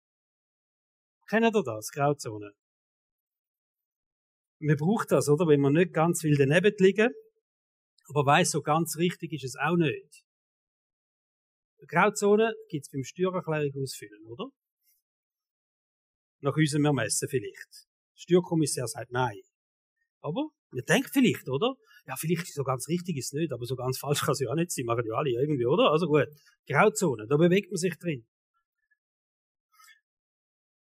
[1.29, 1.91] Kennt ihr das?
[1.91, 2.53] Grauzone.
[4.61, 5.47] Man braucht das, oder?
[5.47, 7.13] Wenn man nicht ganz will daneben liegen,
[8.09, 10.25] aber weiß so ganz richtig ist es auch nicht.
[11.79, 14.49] Eine Grauzone gibt es beim Steuererklärung ausfüllen, oder?
[16.41, 17.89] Nach unserem Ermessen vielleicht.
[18.15, 19.43] Der Steuerkommissar sagt nein.
[20.21, 21.75] Aber, ihr denkt vielleicht, oder?
[22.07, 24.51] Ja, vielleicht so ganz richtig ist es nicht, aber so ganz falsch kann es ja
[24.51, 24.85] auch nicht sein.
[24.85, 25.91] Machen ja alle irgendwie, oder?
[25.91, 26.29] Also gut.
[26.69, 28.27] Grauzone, da bewegt man sich drin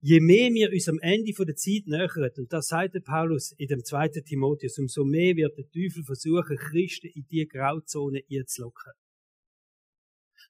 [0.01, 3.69] je mehr wir uns am Ende der Zeit nähern, und das sagt der Paulus in
[3.69, 8.93] dem zweiten Timotheus, umso mehr wird der Teufel versuchen, Christen in die Grauzone einzulocken.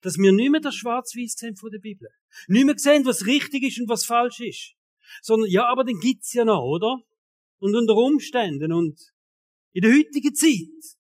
[0.03, 2.09] Dass wir nicht mehr das Schwarz-Weiß sehen von der Bibel.
[2.47, 4.75] Nicht mehr sehen, was richtig ist und was falsch ist.
[5.21, 7.03] Sondern, ja, aber den gibt's ja noch, oder?
[7.59, 8.99] Und unter Umständen und
[9.73, 10.99] in der heutigen Zeit.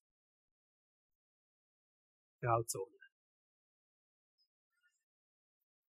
[2.40, 2.98] Grauzone.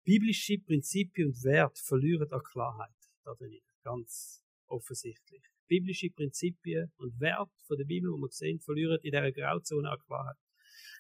[0.03, 2.95] Biblische Prinzipien und Werte verlieren an Klarheit.
[3.23, 3.61] Darin.
[3.83, 5.43] Ganz offensichtlich.
[5.67, 9.99] Biblische Prinzipien und Werte von der Bibel, die wir sehen, verlieren in dieser Grauzone an
[10.05, 10.37] Klarheit.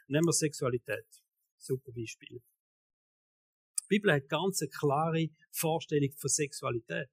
[0.07, 1.05] Nehmen wir Sexualität.
[1.57, 2.41] Super Beispiel.
[3.81, 7.09] Die Bibel hat ganz eine klare Vorstellung von Sexualität.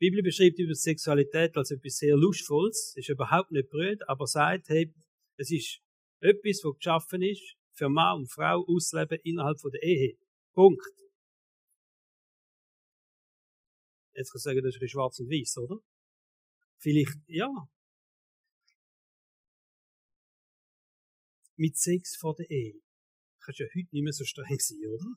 [0.00, 4.68] Die Bibel beschreibt über Sexualität als etwas sehr Lustvolles, ist überhaupt nicht blöd, aber sagt,
[4.68, 4.92] hey,
[5.36, 5.80] es ist
[6.20, 10.16] etwas, was geschaffen ist, für Mann und Frau auszuleben innerhalb der Ehe.
[10.52, 10.82] Punkt.
[14.14, 15.80] Jetzt kann ich sagen, das ist ein schwarz und weiß, oder?
[16.78, 17.48] Vielleicht, ja.
[21.56, 22.80] Mit Sex vor der Ehe.
[23.40, 25.16] Kannst ja heute nicht mehr so streng sein, oder?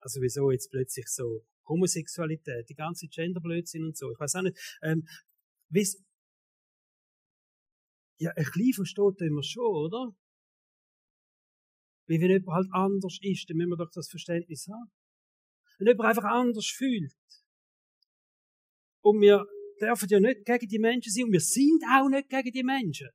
[0.00, 4.10] Also wieso jetzt plötzlich so Homosexualität, die ganze Genderblödsinn und so.
[4.10, 4.58] Ich weiß auch nicht.
[4.82, 5.06] Ähm,
[5.70, 6.02] weiss,
[8.18, 10.14] ja, ein bisschen versteht immer schon, oder?
[12.06, 14.90] Weil wenn jemand halt anders ist, dann müssen wir doch das Verständnis haben.
[15.78, 17.12] Wenn jemand einfach anders fühlt.
[19.02, 19.44] Und wir
[19.80, 23.08] dürfen ja nicht gegen die Menschen sein und wir sind auch nicht gegen die Menschen.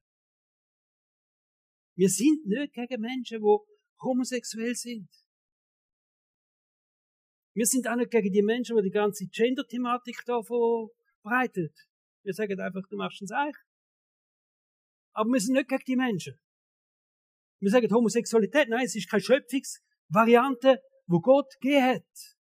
[1.95, 5.09] Wir sind nicht gegen Menschen, die homosexuell sind.
[7.57, 11.75] Wir sind auch nicht gegen die Menschen, die die ganze Gender-Thematik da verbreitet.
[12.23, 13.55] Wir sagen einfach, du machst uns Eich.
[15.15, 16.35] Aber wir sind nicht gegen die Menschen.
[17.59, 22.37] Wir sagen Homosexualität, nein, es ist keine Schöpfungsvariante, wo Gott gegeben hat.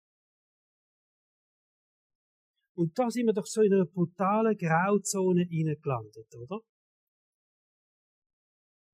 [2.76, 6.62] Und da sind wir doch so in einer brutalen Grauzone reingelandet, oder?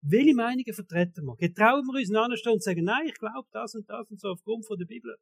[0.01, 1.37] Welche Meinungen vertreten wir?
[1.37, 4.67] Getrauen wir uns anstehen und sagen, nein, ich glaube das und das und so aufgrund
[4.67, 5.15] von der Bibel.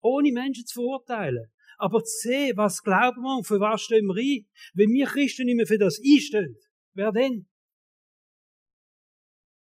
[0.00, 1.50] Ohne Menschen zu verurteilen.
[1.78, 4.46] Aber zu sehen, was glauben wir und für was stehen wir ein.
[4.74, 6.56] Wenn wir Christen nicht mehr für das einstehen,
[6.94, 7.46] wer denn?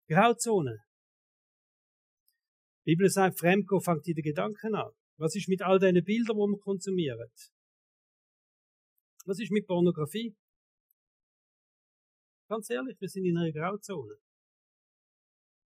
[0.07, 0.79] Grauzone.
[2.85, 4.91] Die Bibel sagt, Fremdgehen fängt in den Gedanken an.
[5.17, 7.29] Was ist mit all diesen Bildern, die wir konsumieren?
[9.25, 10.37] Was ist mit Pornografie?
[12.47, 14.15] Ganz ehrlich, wir sind in einer Grauzone.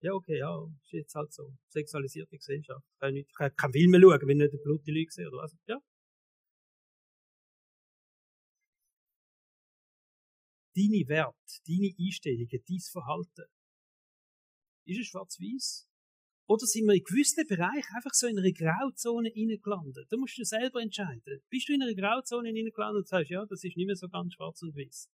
[0.03, 1.53] Ja, okay, ja, ist jetzt halt so.
[1.69, 2.85] Sexualisierte Gesellschaft.
[2.95, 5.29] Ich kann, nicht, ich kann keinen Film mehr schauen, wenn ich nicht blutige Leute sehe,
[5.29, 5.55] oder was?
[5.67, 5.79] Ja.
[10.75, 13.45] Deine Werte, deine Einstellungen, dein Verhalten.
[14.87, 15.87] Ist es schwarz-weiß?
[16.47, 20.07] Oder sind wir in gewissen Bereichen einfach so in einer Grauzone reingelandet?
[20.11, 21.43] Da musst du selber entscheiden.
[21.49, 24.35] Bist du in einer Grauzone reingelandet und sagst, ja, das ist nicht mehr so ganz
[24.35, 25.09] schwarz und weiß.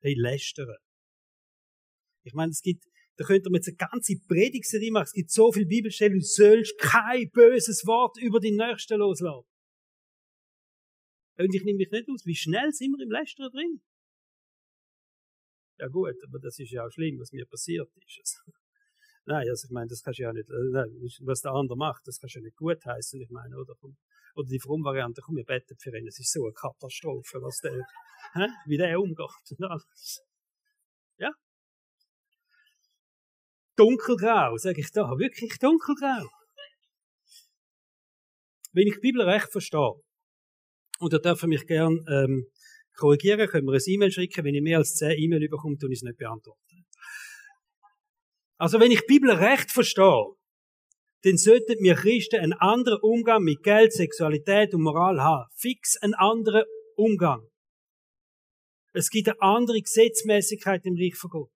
[0.00, 0.76] Hey, lästern.
[2.24, 2.84] Ich meine, es gibt,
[3.16, 5.04] da könnt ihr mir jetzt eine ganze Predigserie machen.
[5.04, 9.48] Es gibt so viele Bibelstellen, du sollst kein böses Wort über den Nächsten loslassen.
[11.38, 12.24] Und ich nehme mich nicht aus.
[12.24, 13.80] Wie schnell sind wir im Lästern drin?
[15.78, 18.44] Ja gut, aber das ist ja auch schlimm, was mir passiert ist.
[19.24, 22.18] Nein, also ich meine, das kannst du ja nicht, äh, was der andere macht, das
[22.18, 23.74] kannst du ja nicht gut heißen, ich meine, oder,
[24.34, 27.86] oder die Fromm-Variante, komm, wir beten für ihn, es ist so eine Katastrophe, was der,
[28.34, 28.46] hä?
[28.66, 30.22] wie der umgeht und alles.
[31.18, 31.30] Ja?
[33.76, 36.28] Dunkelgrau, sage ich da, wirklich dunkelgrau.
[38.72, 39.94] Wenn ich die Bibel recht verstehe,
[40.98, 42.46] und da dürfen mich gern ähm,
[42.96, 45.98] korrigieren, können wir ein E-Mail schicken, wenn ich mehr als 10 E-Mail bekomme, tue ich
[45.98, 46.60] es nicht beantworten.
[48.58, 50.36] Also wenn ich die Bibel recht verstehe,
[51.24, 55.48] dann sollten wir Christen einen anderen Umgang mit Geld, Sexualität und Moral haben.
[55.56, 56.64] Fix einen anderen
[56.96, 57.48] Umgang.
[58.92, 61.51] Es gibt eine andere Gesetzmäßigkeit im Reich von Gott.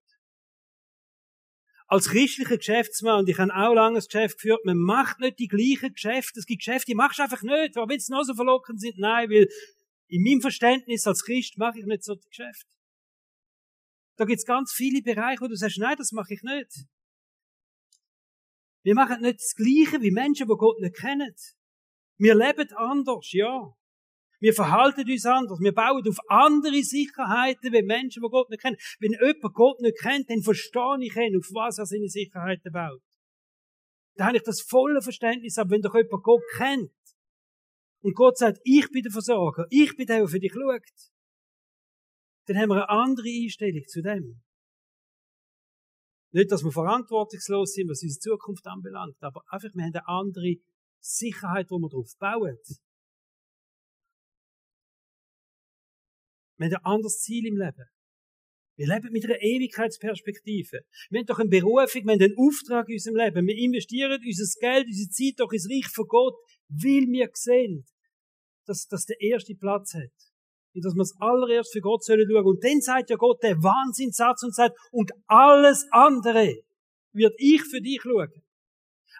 [1.88, 5.46] Als christlicher Geschäftsmann, und ich habe auch lange das Geschäft geführt, man macht nicht die
[5.46, 6.40] gleichen Geschäfte.
[6.40, 8.99] Es gibt Geschäfte, die machst du einfach nicht, aber wenn sie noch so verlockend sind,
[8.99, 9.49] nein, weil
[10.09, 12.75] in meinem Verständnis als Christ mache ich nicht so die Geschäfte.
[14.16, 16.87] Da gibt es ganz viele Bereiche, wo du sagst, nein, das mache ich nicht.
[18.83, 21.35] Wir machen nicht das Gleiche wie Menschen, die Gott nicht kennen.
[22.18, 23.77] Wir leben anders, ja.
[24.38, 25.59] Wir verhalten uns anders.
[25.61, 28.77] Wir bauen auf andere Sicherheiten wie Menschen, die Gott nicht kennen.
[29.01, 33.01] Wenn jemand Gott nicht kennt, dann verstehe ich ihn, auf was er seine Sicherheiten baut.
[34.16, 36.92] Da habe ich das volle Verständnis, aber wenn doch jemand Gott kennt
[38.03, 40.83] und Gott sagt, ich bin der Versorger, ich bin der, der für dich schaut,
[42.46, 44.42] dann haben wir eine andere Einstellung zu dem.
[46.33, 50.57] Nicht, dass wir verantwortungslos sind, was unsere Zukunft anbelangt, aber einfach, wir haben eine andere
[51.01, 52.59] Sicherheit, wo wir darauf bauen.
[56.58, 57.84] Wir haben ein anderes Ziel im Leben.
[58.76, 60.80] Wir leben mit einer Ewigkeitsperspektive.
[61.08, 63.46] Wir haben doch eine Berufung, wir haben einen Auftrag in unserem Leben.
[63.46, 66.34] Wir investieren unser Geld, unsere Zeit doch ins Reich von Gott,
[66.68, 67.86] weil wir sehen,
[68.66, 70.12] dass das der erste Platz hat
[70.74, 72.44] und dass wir es allererst für Gott sollen schauen.
[72.44, 76.54] Und dann sagt ja Gott der Wahnsinnssatz und sagt, und alles andere
[77.12, 78.30] wird ich für dich schauen.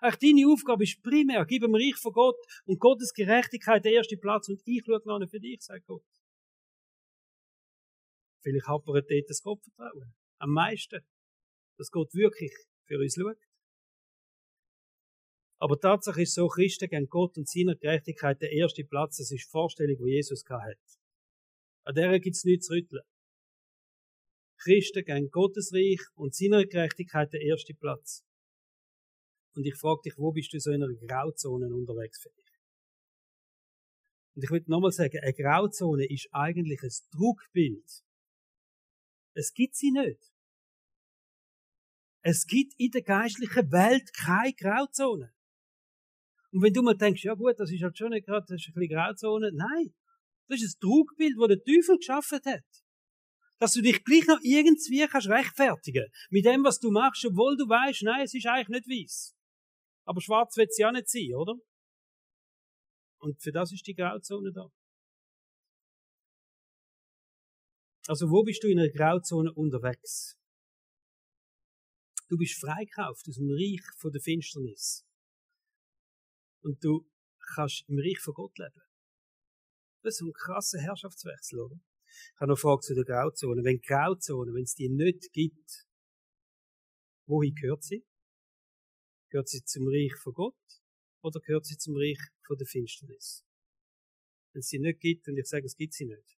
[0.03, 4.19] Auch deine Aufgabe ist primär, gib mir ich von Gott und Gottes Gerechtigkeit der erste
[4.19, 6.05] Platz und ich schaue noch für dich, sagt Gott.
[8.47, 10.15] Vielleicht hat man dort das Gottvertrauen.
[10.39, 11.01] Am meisten.
[11.79, 12.53] Dass Gott wirklich
[12.87, 13.37] für uns schaut.
[15.59, 19.47] Aber Tatsache ist so, Christen gegen Gott und seiner Gerechtigkeit der erste Platz, das ist
[19.47, 20.79] die Vorstellung, die Jesus hat.
[21.83, 23.03] An der gibt's nichts zu rütteln.
[24.59, 28.25] Christen gehen Gottes Reich und seiner Gerechtigkeit der erste Platz.
[29.57, 32.55] Und ich frage dich, wo bist du so in einer Grauzone unterwegs für dich?
[34.37, 38.06] Und ich will nochmal sagen, eine Grauzone ist eigentlich ein Druckbild.
[39.37, 40.33] Es gibt sie nicht.
[42.23, 45.33] Es gibt in der geistlichen Welt keine Grauzone.
[46.53, 48.69] Und wenn du mal denkst, ja gut, das ist halt schon nicht gerade, das ist
[48.69, 49.53] ein bisschen Grauzone.
[49.53, 49.95] Nein.
[50.49, 52.65] Das ist ein Trugbild, das der Teufel geschaffen hat.
[53.59, 57.69] Dass du dich gleich noch irgendwie kannst rechtfertigen mit dem, was du machst, obwohl du
[57.69, 59.37] weißt, nein, es ist eigentlich nicht weiß.
[60.07, 61.57] Aber schwarz wird es ja nicht sein, oder?
[63.19, 64.71] Und für das ist die Grauzone da.
[68.09, 70.39] Also wo bist du in einer Grauzone unterwegs?
[72.29, 75.05] Du bist freikauft aus dem Reich von der Finsternis.
[76.63, 77.09] Und du
[77.55, 78.83] kannst im Reich von Gott leben.
[80.03, 81.77] Das ist ein krasser Herrschaftswechsel, oder?
[82.07, 83.63] Ich habe noch eine Frage zu der Grauzone.
[83.65, 85.87] Wenn Grauzone, wenn es die nicht gibt,
[87.27, 88.05] wohin gehört sie?
[89.31, 90.55] Gehört sie zum Reich von Gott
[91.23, 93.45] oder gehört sie zum Reich von der Finsternis?
[94.53, 96.36] Wenn es sie nicht gibt, und ich sage, es gibt sie nicht,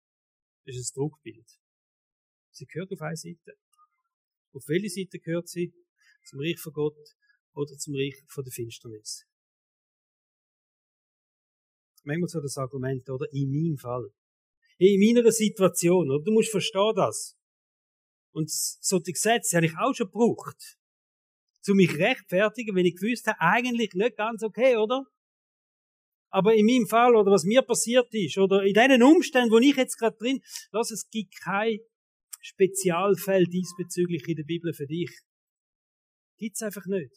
[0.76, 1.48] ist ein Druckbild.
[2.52, 3.58] Sie gehört auf eine Seite.
[4.54, 5.74] Auf welche Seite gehört sie?
[6.26, 6.98] Zum Reich von Gott
[7.54, 9.26] oder zum Reich von der Finsternis?
[12.04, 13.32] Manchmal so das Argument, oder?
[13.32, 14.10] In meinem Fall.
[14.78, 16.24] In meiner Situation, oder?
[16.24, 17.38] Du musst verstehen das.
[18.32, 20.78] Und so die Gesetze habe ich auch schon gebraucht.
[21.62, 25.06] Zu mich rechtfertigen, wenn ich gewusst habe, eigentlich nicht ganz okay, oder?
[26.30, 29.76] Aber in meinem Fall, oder was mir passiert ist, oder in den Umständen, wo ich
[29.76, 31.80] jetzt gerade drin, lass es gibt kein
[32.42, 35.12] Spezialfeld diesbezüglich in der Bibel für dich.
[36.38, 37.14] Gibt's einfach nicht.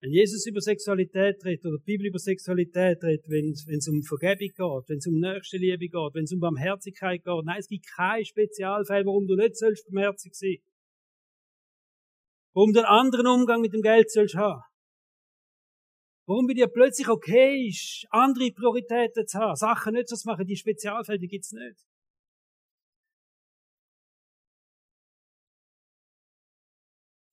[0.00, 4.54] Wenn Jesus über Sexualität redet oder die Bibel über Sexualität redet, wenn es um Vergebung
[4.54, 8.24] geht, wenn es um Nächstenliebe geht, wenn es um Barmherzigkeit geht, nein, es gibt kein
[8.24, 10.58] Spezialfall, warum du nicht sollst barmherzig sein.
[12.54, 14.62] Warum du einen anderen Umgang mit dem Geld sollst haben.
[16.28, 20.56] Warum bei dir plötzlich okay ist, andere Prioritäten zu haben, Sachen nicht zu machen, die
[20.56, 21.88] Spezialfälle gibt's nicht.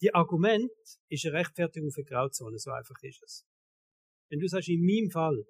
[0.01, 0.71] Die Argument
[1.09, 3.45] ist eine Rechtfertigung für Grauzone, so einfach ist es.
[4.29, 5.43] Wenn du sagst, in meinem Fall,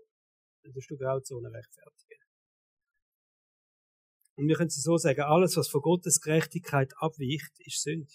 [0.63, 2.23] dann tust du Grauzone rechtfertigen.
[4.37, 8.11] Und wir können es so sagen, alles, was von Gottes Gerechtigkeit abweicht, ist Sünde.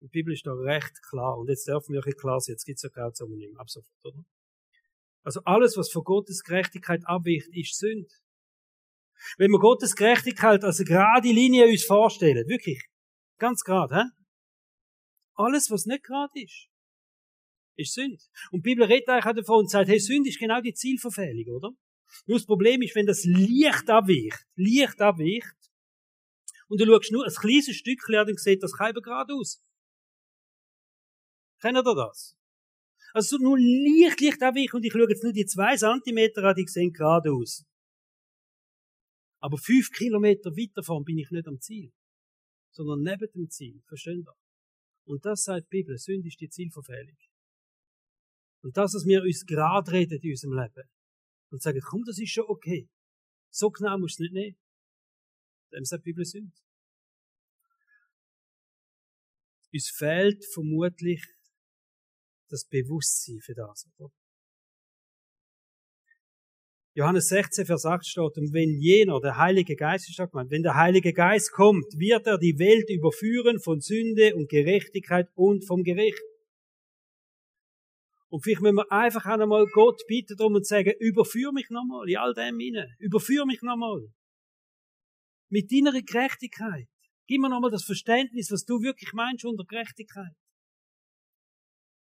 [0.00, 1.38] Die Bibel ist da recht klar.
[1.38, 3.70] Und jetzt dürfen wir auch klar sein, jetzt gibt es ja Grauzone nicht mehr, ab
[3.70, 4.24] sofort, oder?
[5.22, 8.08] Also alles, was von Gottes Gerechtigkeit abweicht, ist Sünde.
[9.36, 12.80] Wenn wir Gottes Gerechtigkeit als eine gerade Linie uns vorstellen, wirklich,
[13.38, 14.02] ganz gerade, hä?
[15.34, 16.68] Alles, was nicht gerade ist,
[17.76, 18.22] ist Sünde.
[18.52, 21.56] Und die Bibel redet eigentlich auch davon und sagt, hey, Sünde ist genau die Zielverfehlung,
[21.56, 21.70] oder?
[22.26, 25.56] Nur das Problem ist, wenn das Licht abweicht, Licht abweicht,
[26.68, 29.62] und du schaust nur ein kleines Stückchen an, dann sieht das kein gerade aus.
[31.60, 32.36] Kennt ihr das?
[33.12, 36.66] Also nur leicht, leicht abweichen und ich schaue jetzt nur die zwei Zentimeter an, die
[36.66, 37.64] sehen gerade aus.
[39.40, 41.92] Aber fünf Kilometer weiter vorn bin ich nicht am Ziel,
[42.70, 43.82] sondern neben dem Ziel.
[43.86, 44.34] Verstehen ihr?
[45.06, 47.16] Und das sagt die Bibel, Sünde ist die Zielverfehlung.
[48.62, 50.88] Und das, was wir uns gerade reden in unserem Leben
[51.50, 52.88] und sagen, komm, das ist schon okay.
[53.50, 54.58] So genau musst du es nicht nehmen.
[55.72, 56.52] Dem sagt die Bibel Sünde.
[59.72, 61.24] Uns fehlt vermutlich
[62.48, 64.10] das Bewusstsein für das, oder?
[66.98, 70.74] Johannes 16, Vers 8 steht, und wenn jener, der Heilige Geist, ist gemeint, wenn der
[70.74, 76.20] Heilige Geist kommt, wird er die Welt überführen von Sünde und Gerechtigkeit und vom Gericht.
[78.30, 82.08] Und vielleicht müssen wir einfach auch einmal Gott bitten darum und sagen, überführ mich nochmal
[82.10, 82.92] in all dem hinein.
[82.98, 84.08] Überführ mich nochmal.
[85.50, 86.88] Mit deiner Gerechtigkeit.
[87.28, 90.34] Gib mir nochmal das Verständnis, was du wirklich meinst unter Gerechtigkeit.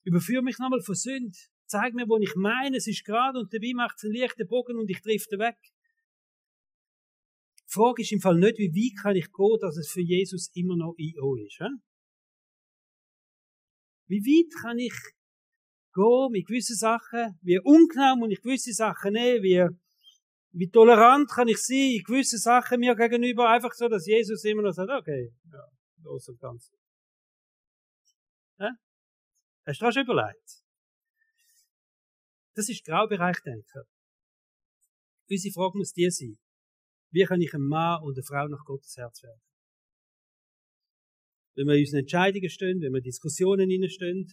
[0.06, 1.38] Überführ mich nochmal von Sünde.
[1.66, 4.78] Zeig mir, wo ich meine, es ist gerade und dabei macht es einen leichten Bogen
[4.78, 5.58] und ich drifte weg.
[7.68, 10.52] Die Frage ist im Fall nicht, wie weit kann ich gehen, dass es für Jesus
[10.54, 11.58] immer noch IO ist.
[11.58, 11.68] He?
[14.08, 14.94] Wie weit kann ich
[15.96, 19.68] gehen mit gewissen Sachen, wie ungenau und ich gewisse Sachen nehmen, wie,
[20.52, 24.74] wie tolerant kann ich sein, gewisse Sachen mir gegenüber, einfach so, dass Jesus immer noch
[24.74, 25.66] sagt, okay, ja,
[26.04, 26.72] los und ganz.
[29.66, 30.64] Hast du das überlegt?
[32.54, 33.84] Das ist Graubereich denken.
[35.28, 36.38] Unsere Frage muss die sein.
[37.12, 39.42] Wie kann ich ein Mann und eine Frau nach Gottes Herz werden?
[41.56, 44.28] Wenn wir in unseren Entscheidungen stehen, wenn wir Diskussionen stehen,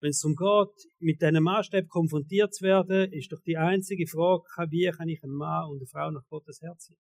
[0.00, 4.44] wenn es darum geht, mit diesen Maßstäben konfrontiert zu werden, ist doch die einzige Frage,
[4.70, 6.96] wie kann ich ein Mann und eine Frau nach Gottes Herz sein?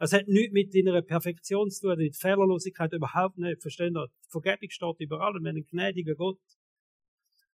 [0.00, 3.62] Es hat nichts mit deiner Perfektion zu tun, mit Fehlerlosigkeit überhaupt nicht.
[3.62, 4.06] Verstehen Sie?
[4.28, 6.40] Vergebung steht überall und wir haben einen gnädigen Gott.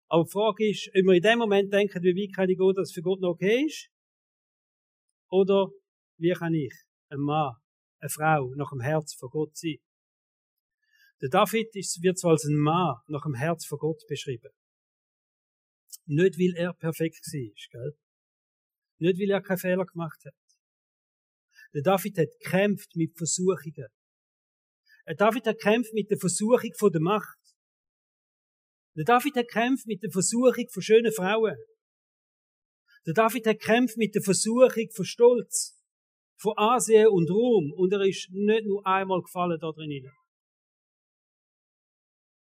[0.07, 2.73] Aber die Frage ist, ob wir in dem Moment denken, wie weit kann ich gehen,
[2.75, 3.89] dass es für Gott noch okay ist?
[5.29, 5.69] Oder
[6.17, 6.73] wie kann ich
[7.09, 7.55] ein Mann,
[7.99, 9.77] eine Frau nach dem Herz von Gott sein?
[11.21, 14.49] Der David wird zwar als ein Mann nach dem Herz von Gott beschrieben.
[16.05, 17.97] Nicht, weil er perfekt war, gell?
[18.97, 20.33] Nicht, weil er keinen Fehler gemacht hat.
[21.73, 23.87] Der David hat gekämpft mit Versuchungen.
[25.07, 27.37] Der David hat gekämpft mit der Versuchung von der Macht.
[28.95, 31.55] Der David hat gekämpft mit der Versuchung von schönen Frauen.
[33.05, 35.81] Der David hat gekämpft mit der Versuchung von Stolz,
[36.37, 37.71] von Ansehen und Ruhm.
[37.73, 40.11] Und er ist nicht nur einmal gefallen da drin.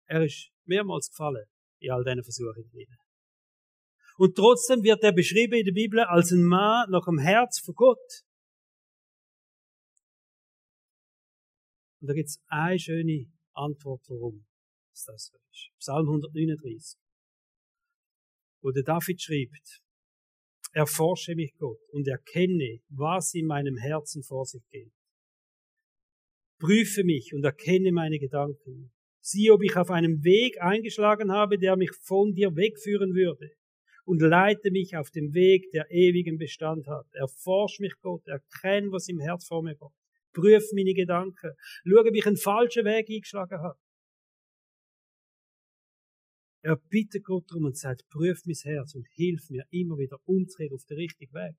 [0.05, 1.45] Er ist mehrmals gefallen
[1.79, 2.97] in all diesen Versuchungen.
[4.17, 7.73] Und trotzdem wird er beschrieben in der Bibel als ein Mann nach dem Herz von
[7.73, 8.23] Gott.
[12.03, 14.45] Und da gibt's eine schöne Antwort, warum
[14.91, 15.71] das so ist.
[15.79, 16.99] Psalm 139,
[18.61, 19.81] wo der David schreibt,
[20.73, 24.91] erforsche mich Gott und erkenne, was in meinem Herzen vor sich geht.
[26.59, 28.91] Prüfe mich und erkenne meine Gedanken.
[29.21, 33.49] Sieh, ob ich auf einem Weg eingeschlagen habe, der mich von dir wegführen würde.
[34.03, 37.07] Und leite mich auf dem Weg, der ewigen Bestand hat.
[37.13, 40.02] Erforsch mich Gott, erkenne, was im Herz vor mir geht.
[40.33, 41.53] Prüf meine Gedanken.
[41.85, 43.79] Schau, ob ich einen falschen Weg eingeschlagen habe.
[46.63, 50.73] Er bittet Gott darum und sagt, prüf mein Herz und hilf mir immer wieder umzukehren
[50.73, 51.57] auf den richtigen Weg.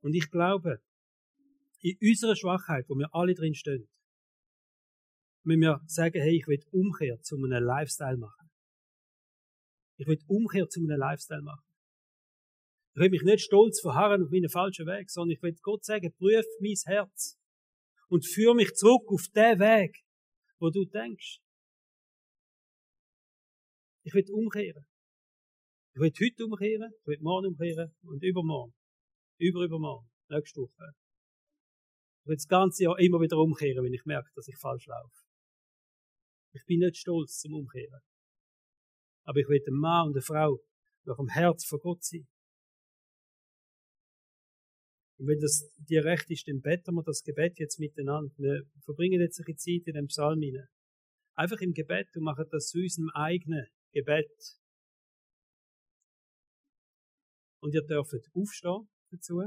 [0.00, 0.80] Und ich glaube,
[1.80, 3.86] in unserer Schwachheit, wo wir alle drin stehen,
[5.42, 8.50] müssen wir sagen, hey, ich will Umkehr zu einem Lifestyle machen.
[9.96, 11.67] Ich will Umkehr zu einem Lifestyle machen.
[12.98, 16.12] Ich will mich nicht stolz verharren auf meinen falschen Weg, sondern ich will Gott sagen,
[16.14, 17.38] prüf mein Herz
[18.08, 20.04] und führe mich zurück auf den Weg,
[20.58, 21.38] wo du denkst.
[24.02, 24.84] Ich will umkehren.
[25.94, 28.74] Ich will heute umkehren, ich will morgen umkehren und übermorgen.
[29.38, 30.10] Über, übermorgen.
[30.28, 30.90] Nächste Woche.
[32.24, 35.22] Ich will das ganze Jahr immer wieder umkehren, wenn ich merke, dass ich falsch laufe.
[36.52, 38.00] Ich bin nicht stolz zum Umkehren.
[39.22, 40.58] Aber ich will ein Mann und eine Frau
[41.04, 42.26] nach dem Herz von Gott sein.
[45.18, 48.32] Und wenn das dir recht ist, dann beten wir das Gebet jetzt miteinander.
[48.38, 50.68] Wir verbringen jetzt eine Zeit in dem Psalm hinein.
[51.34, 54.30] Einfach im Gebet und machen das zu unserem eigenen Gebet.
[57.60, 59.42] Und ihr dürft aufstehen dazu.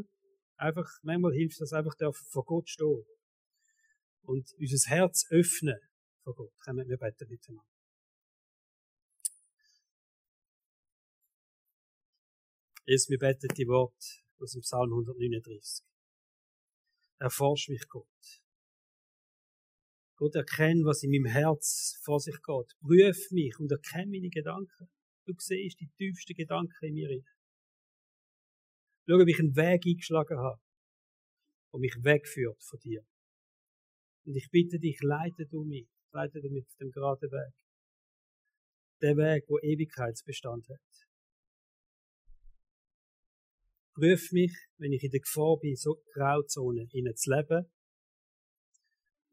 [0.57, 3.05] Einfach, manchmal hilft das einfach, dürfen vor Gott stehen.
[4.23, 5.79] Und unser Herz öffnen
[6.23, 6.53] vor Gott.
[6.59, 7.65] Kommen wir beten miteinander.
[12.85, 15.85] Jetzt, wir beten die Worte aus dem Psalm 139.
[17.19, 18.07] Erforsch mich Gott.
[20.17, 22.75] Gott erkennt, was in meinem Herz vor sich geht.
[22.79, 24.89] Prüf mich und erkenne meine Gedanken.
[25.25, 27.23] Du siehst die tiefsten Gedanken in mir.
[29.07, 30.61] Schau, ob ich einen Weg eingeschlagen habe,
[31.73, 33.03] der mich wegführt von dir.
[34.25, 37.53] Und ich bitte dich, leite du mich, leite du mich auf dem geraden Weg.
[39.01, 41.00] Der Weg, wo Ewigkeitsbestand hat.
[43.93, 47.65] Prüf mich, wenn ich in der Gefahr bin, so Grauzone zu leben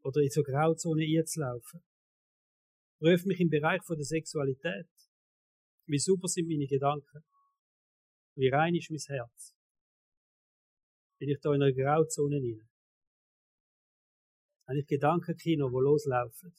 [0.03, 1.83] oder in so Grauzone einzulaufen.
[2.99, 4.89] Prüf mich im Bereich von der Sexualität.
[5.87, 7.25] Wie super sind meine Gedanken?
[8.35, 9.55] Wie rein ist mein Herz?
[11.19, 12.69] Bin ich da in einer Grauzone rein?
[14.67, 16.55] Habe ich Gedankenkino, wo loslaufen?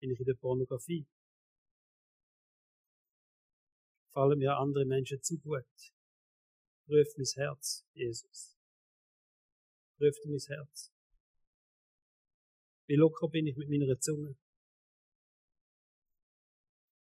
[0.00, 1.06] Bin ich in der Pornografie?
[4.12, 5.64] Fallen mir andere Menschen zu gut.
[6.86, 8.56] Prüf mein Herz, Jesus.
[9.96, 10.92] Prüf mein Herz.
[12.86, 14.36] Wie locker bin ich mit meiner Zunge?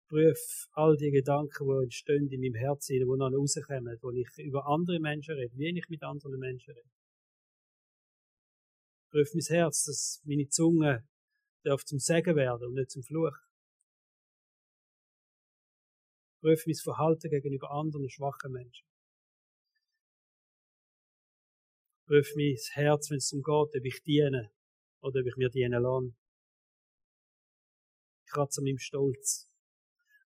[0.08, 4.66] Prüf all die Gedanken, die entstehen in meinem Herzen, die noch rauskommen, wo ich über
[4.68, 6.90] andere Menschen rede, wie ich mit anderen Menschen rede.
[9.12, 11.08] Prüf mein Herz, dass meine Zunge
[11.64, 13.36] darf zum Segen werden und nicht zum Fluch.
[16.46, 18.88] Prüfe mein Verhalten gegenüber anderen schwachen Menschen.
[22.06, 24.52] Prüfe mein Herz, wenn es darum geht, ob ich diene
[25.02, 26.14] oder ob ich mir dienen lasse.
[28.28, 29.52] Kratze an meinem Stolz.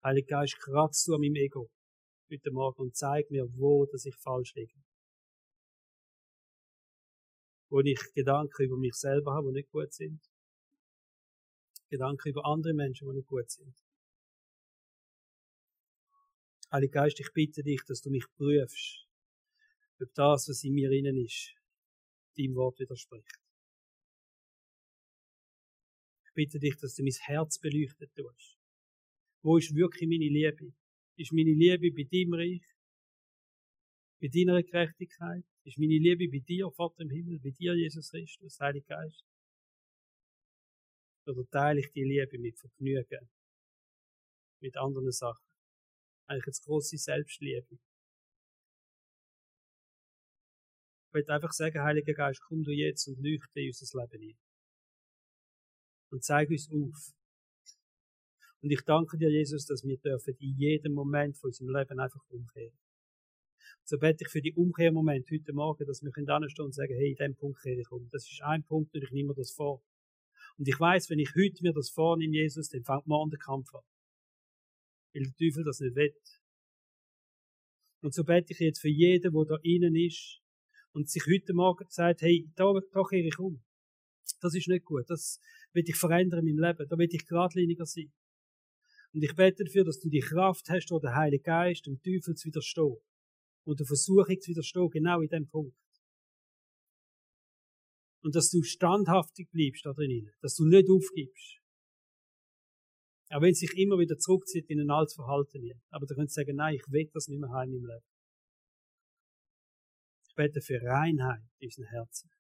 [0.04, 1.72] Heiliger Geist, kratzt du an meinem Ego
[2.30, 4.76] heute Morgen und zeig mir, wo dass ich falsch liege.
[7.70, 10.20] Wo ich Gedanken über mich selber habe, die nicht gut sind.
[11.88, 13.89] Gedanken über andere Menschen, die nicht gut sind.
[16.72, 19.08] Heiliger Geist, ich bitte dich, dass du mich prüfst,
[20.00, 21.56] ob das, was in mir innen ist,
[22.38, 23.40] deinem Wort widerspricht.
[26.26, 28.58] Ich bitte dich, dass du mein Herz beleuchtet tust.
[29.42, 30.74] Wo ist wirklich meine Liebe?
[31.16, 32.66] Ist meine Liebe bei deinem Reich?
[34.22, 35.44] Bei deiner Gerechtigkeit?
[35.64, 39.26] Ist meine Liebe bei dir, Vater im Himmel, bei dir, Jesus Christus, Heiliger Geist?
[41.26, 43.28] Oder teile ich die Liebe mit Vergnügen?
[44.62, 45.49] Mit anderen Sachen?
[46.30, 47.80] Eigentlich eine grosse Selbstliebe.
[51.08, 54.38] Ich möchte einfach sagen, Heiliger Geist, komm du jetzt und leuchte in unser Leben ein.
[56.12, 57.16] Und zeig uns auf.
[58.62, 62.24] Und ich danke dir, Jesus, dass wir dürfen in jedem Moment von unserem Leben einfach
[62.30, 62.78] umkehren.
[63.84, 67.16] So bete ich für die Umkehrmoment heute Morgen, dass wir dieser Stunde sagen, hey, in
[67.16, 68.08] diesem Punkt kehre ich um.
[68.12, 69.82] Das ist ein Punkt und ich nehme mir das vor.
[70.58, 73.74] Und ich weiß, wenn ich heute mir das vornehme, Jesus, dann fängt morgen der Kampf
[73.74, 73.82] an
[75.14, 76.14] weil der Teufel das nicht will.
[78.02, 80.42] Und so bete ich jetzt für jeden, der da innen ist
[80.94, 83.62] und sich heute Morgen sagt, hey, da, da kehre ich um.
[84.42, 85.10] Das ist nicht gut.
[85.10, 85.40] Das
[85.74, 86.90] will ich verändern in meinem Leben.
[86.90, 88.12] Da will ich geradliniger sein.
[89.14, 92.36] Und ich bete dafür, dass du die Kraft hast, wo der Heilige Geist dem Teufel
[92.36, 92.98] zu widerstehen.
[93.66, 95.76] Und der Versuchung zu widerstehen, genau in dem Punkt.
[98.22, 100.30] Und dass du standhaftig bleibst da drin.
[100.42, 101.59] Dass du nicht aufgibst.
[103.32, 105.70] Auch wenn es sich immer wieder zurückzieht in ein altes Verhalten.
[105.92, 108.06] Aber du könntest sagen, nein, ich will das nicht mehr heim im Leben.
[110.28, 112.32] Ich bete für Reinheit in unseren Herzen.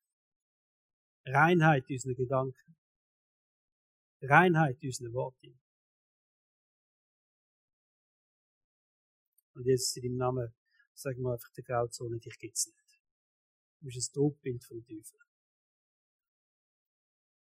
[1.26, 2.76] Reinheit in unseren Gedanken.
[4.22, 5.60] Reinheit in unseren Worten.
[9.54, 10.56] Und jetzt in deinem Namen
[10.94, 13.02] sagen wir einfach der Grauzone, dich gibt's nicht.
[13.80, 15.20] Du bist ein Trugbild vom Teufel.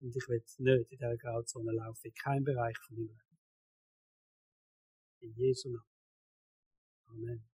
[0.01, 3.37] Und ich will nicht in dieser Grauzone laufen, in keinem Bereich von meinem Leben.
[5.19, 5.85] In Jesu Namen.
[7.05, 7.50] Amen.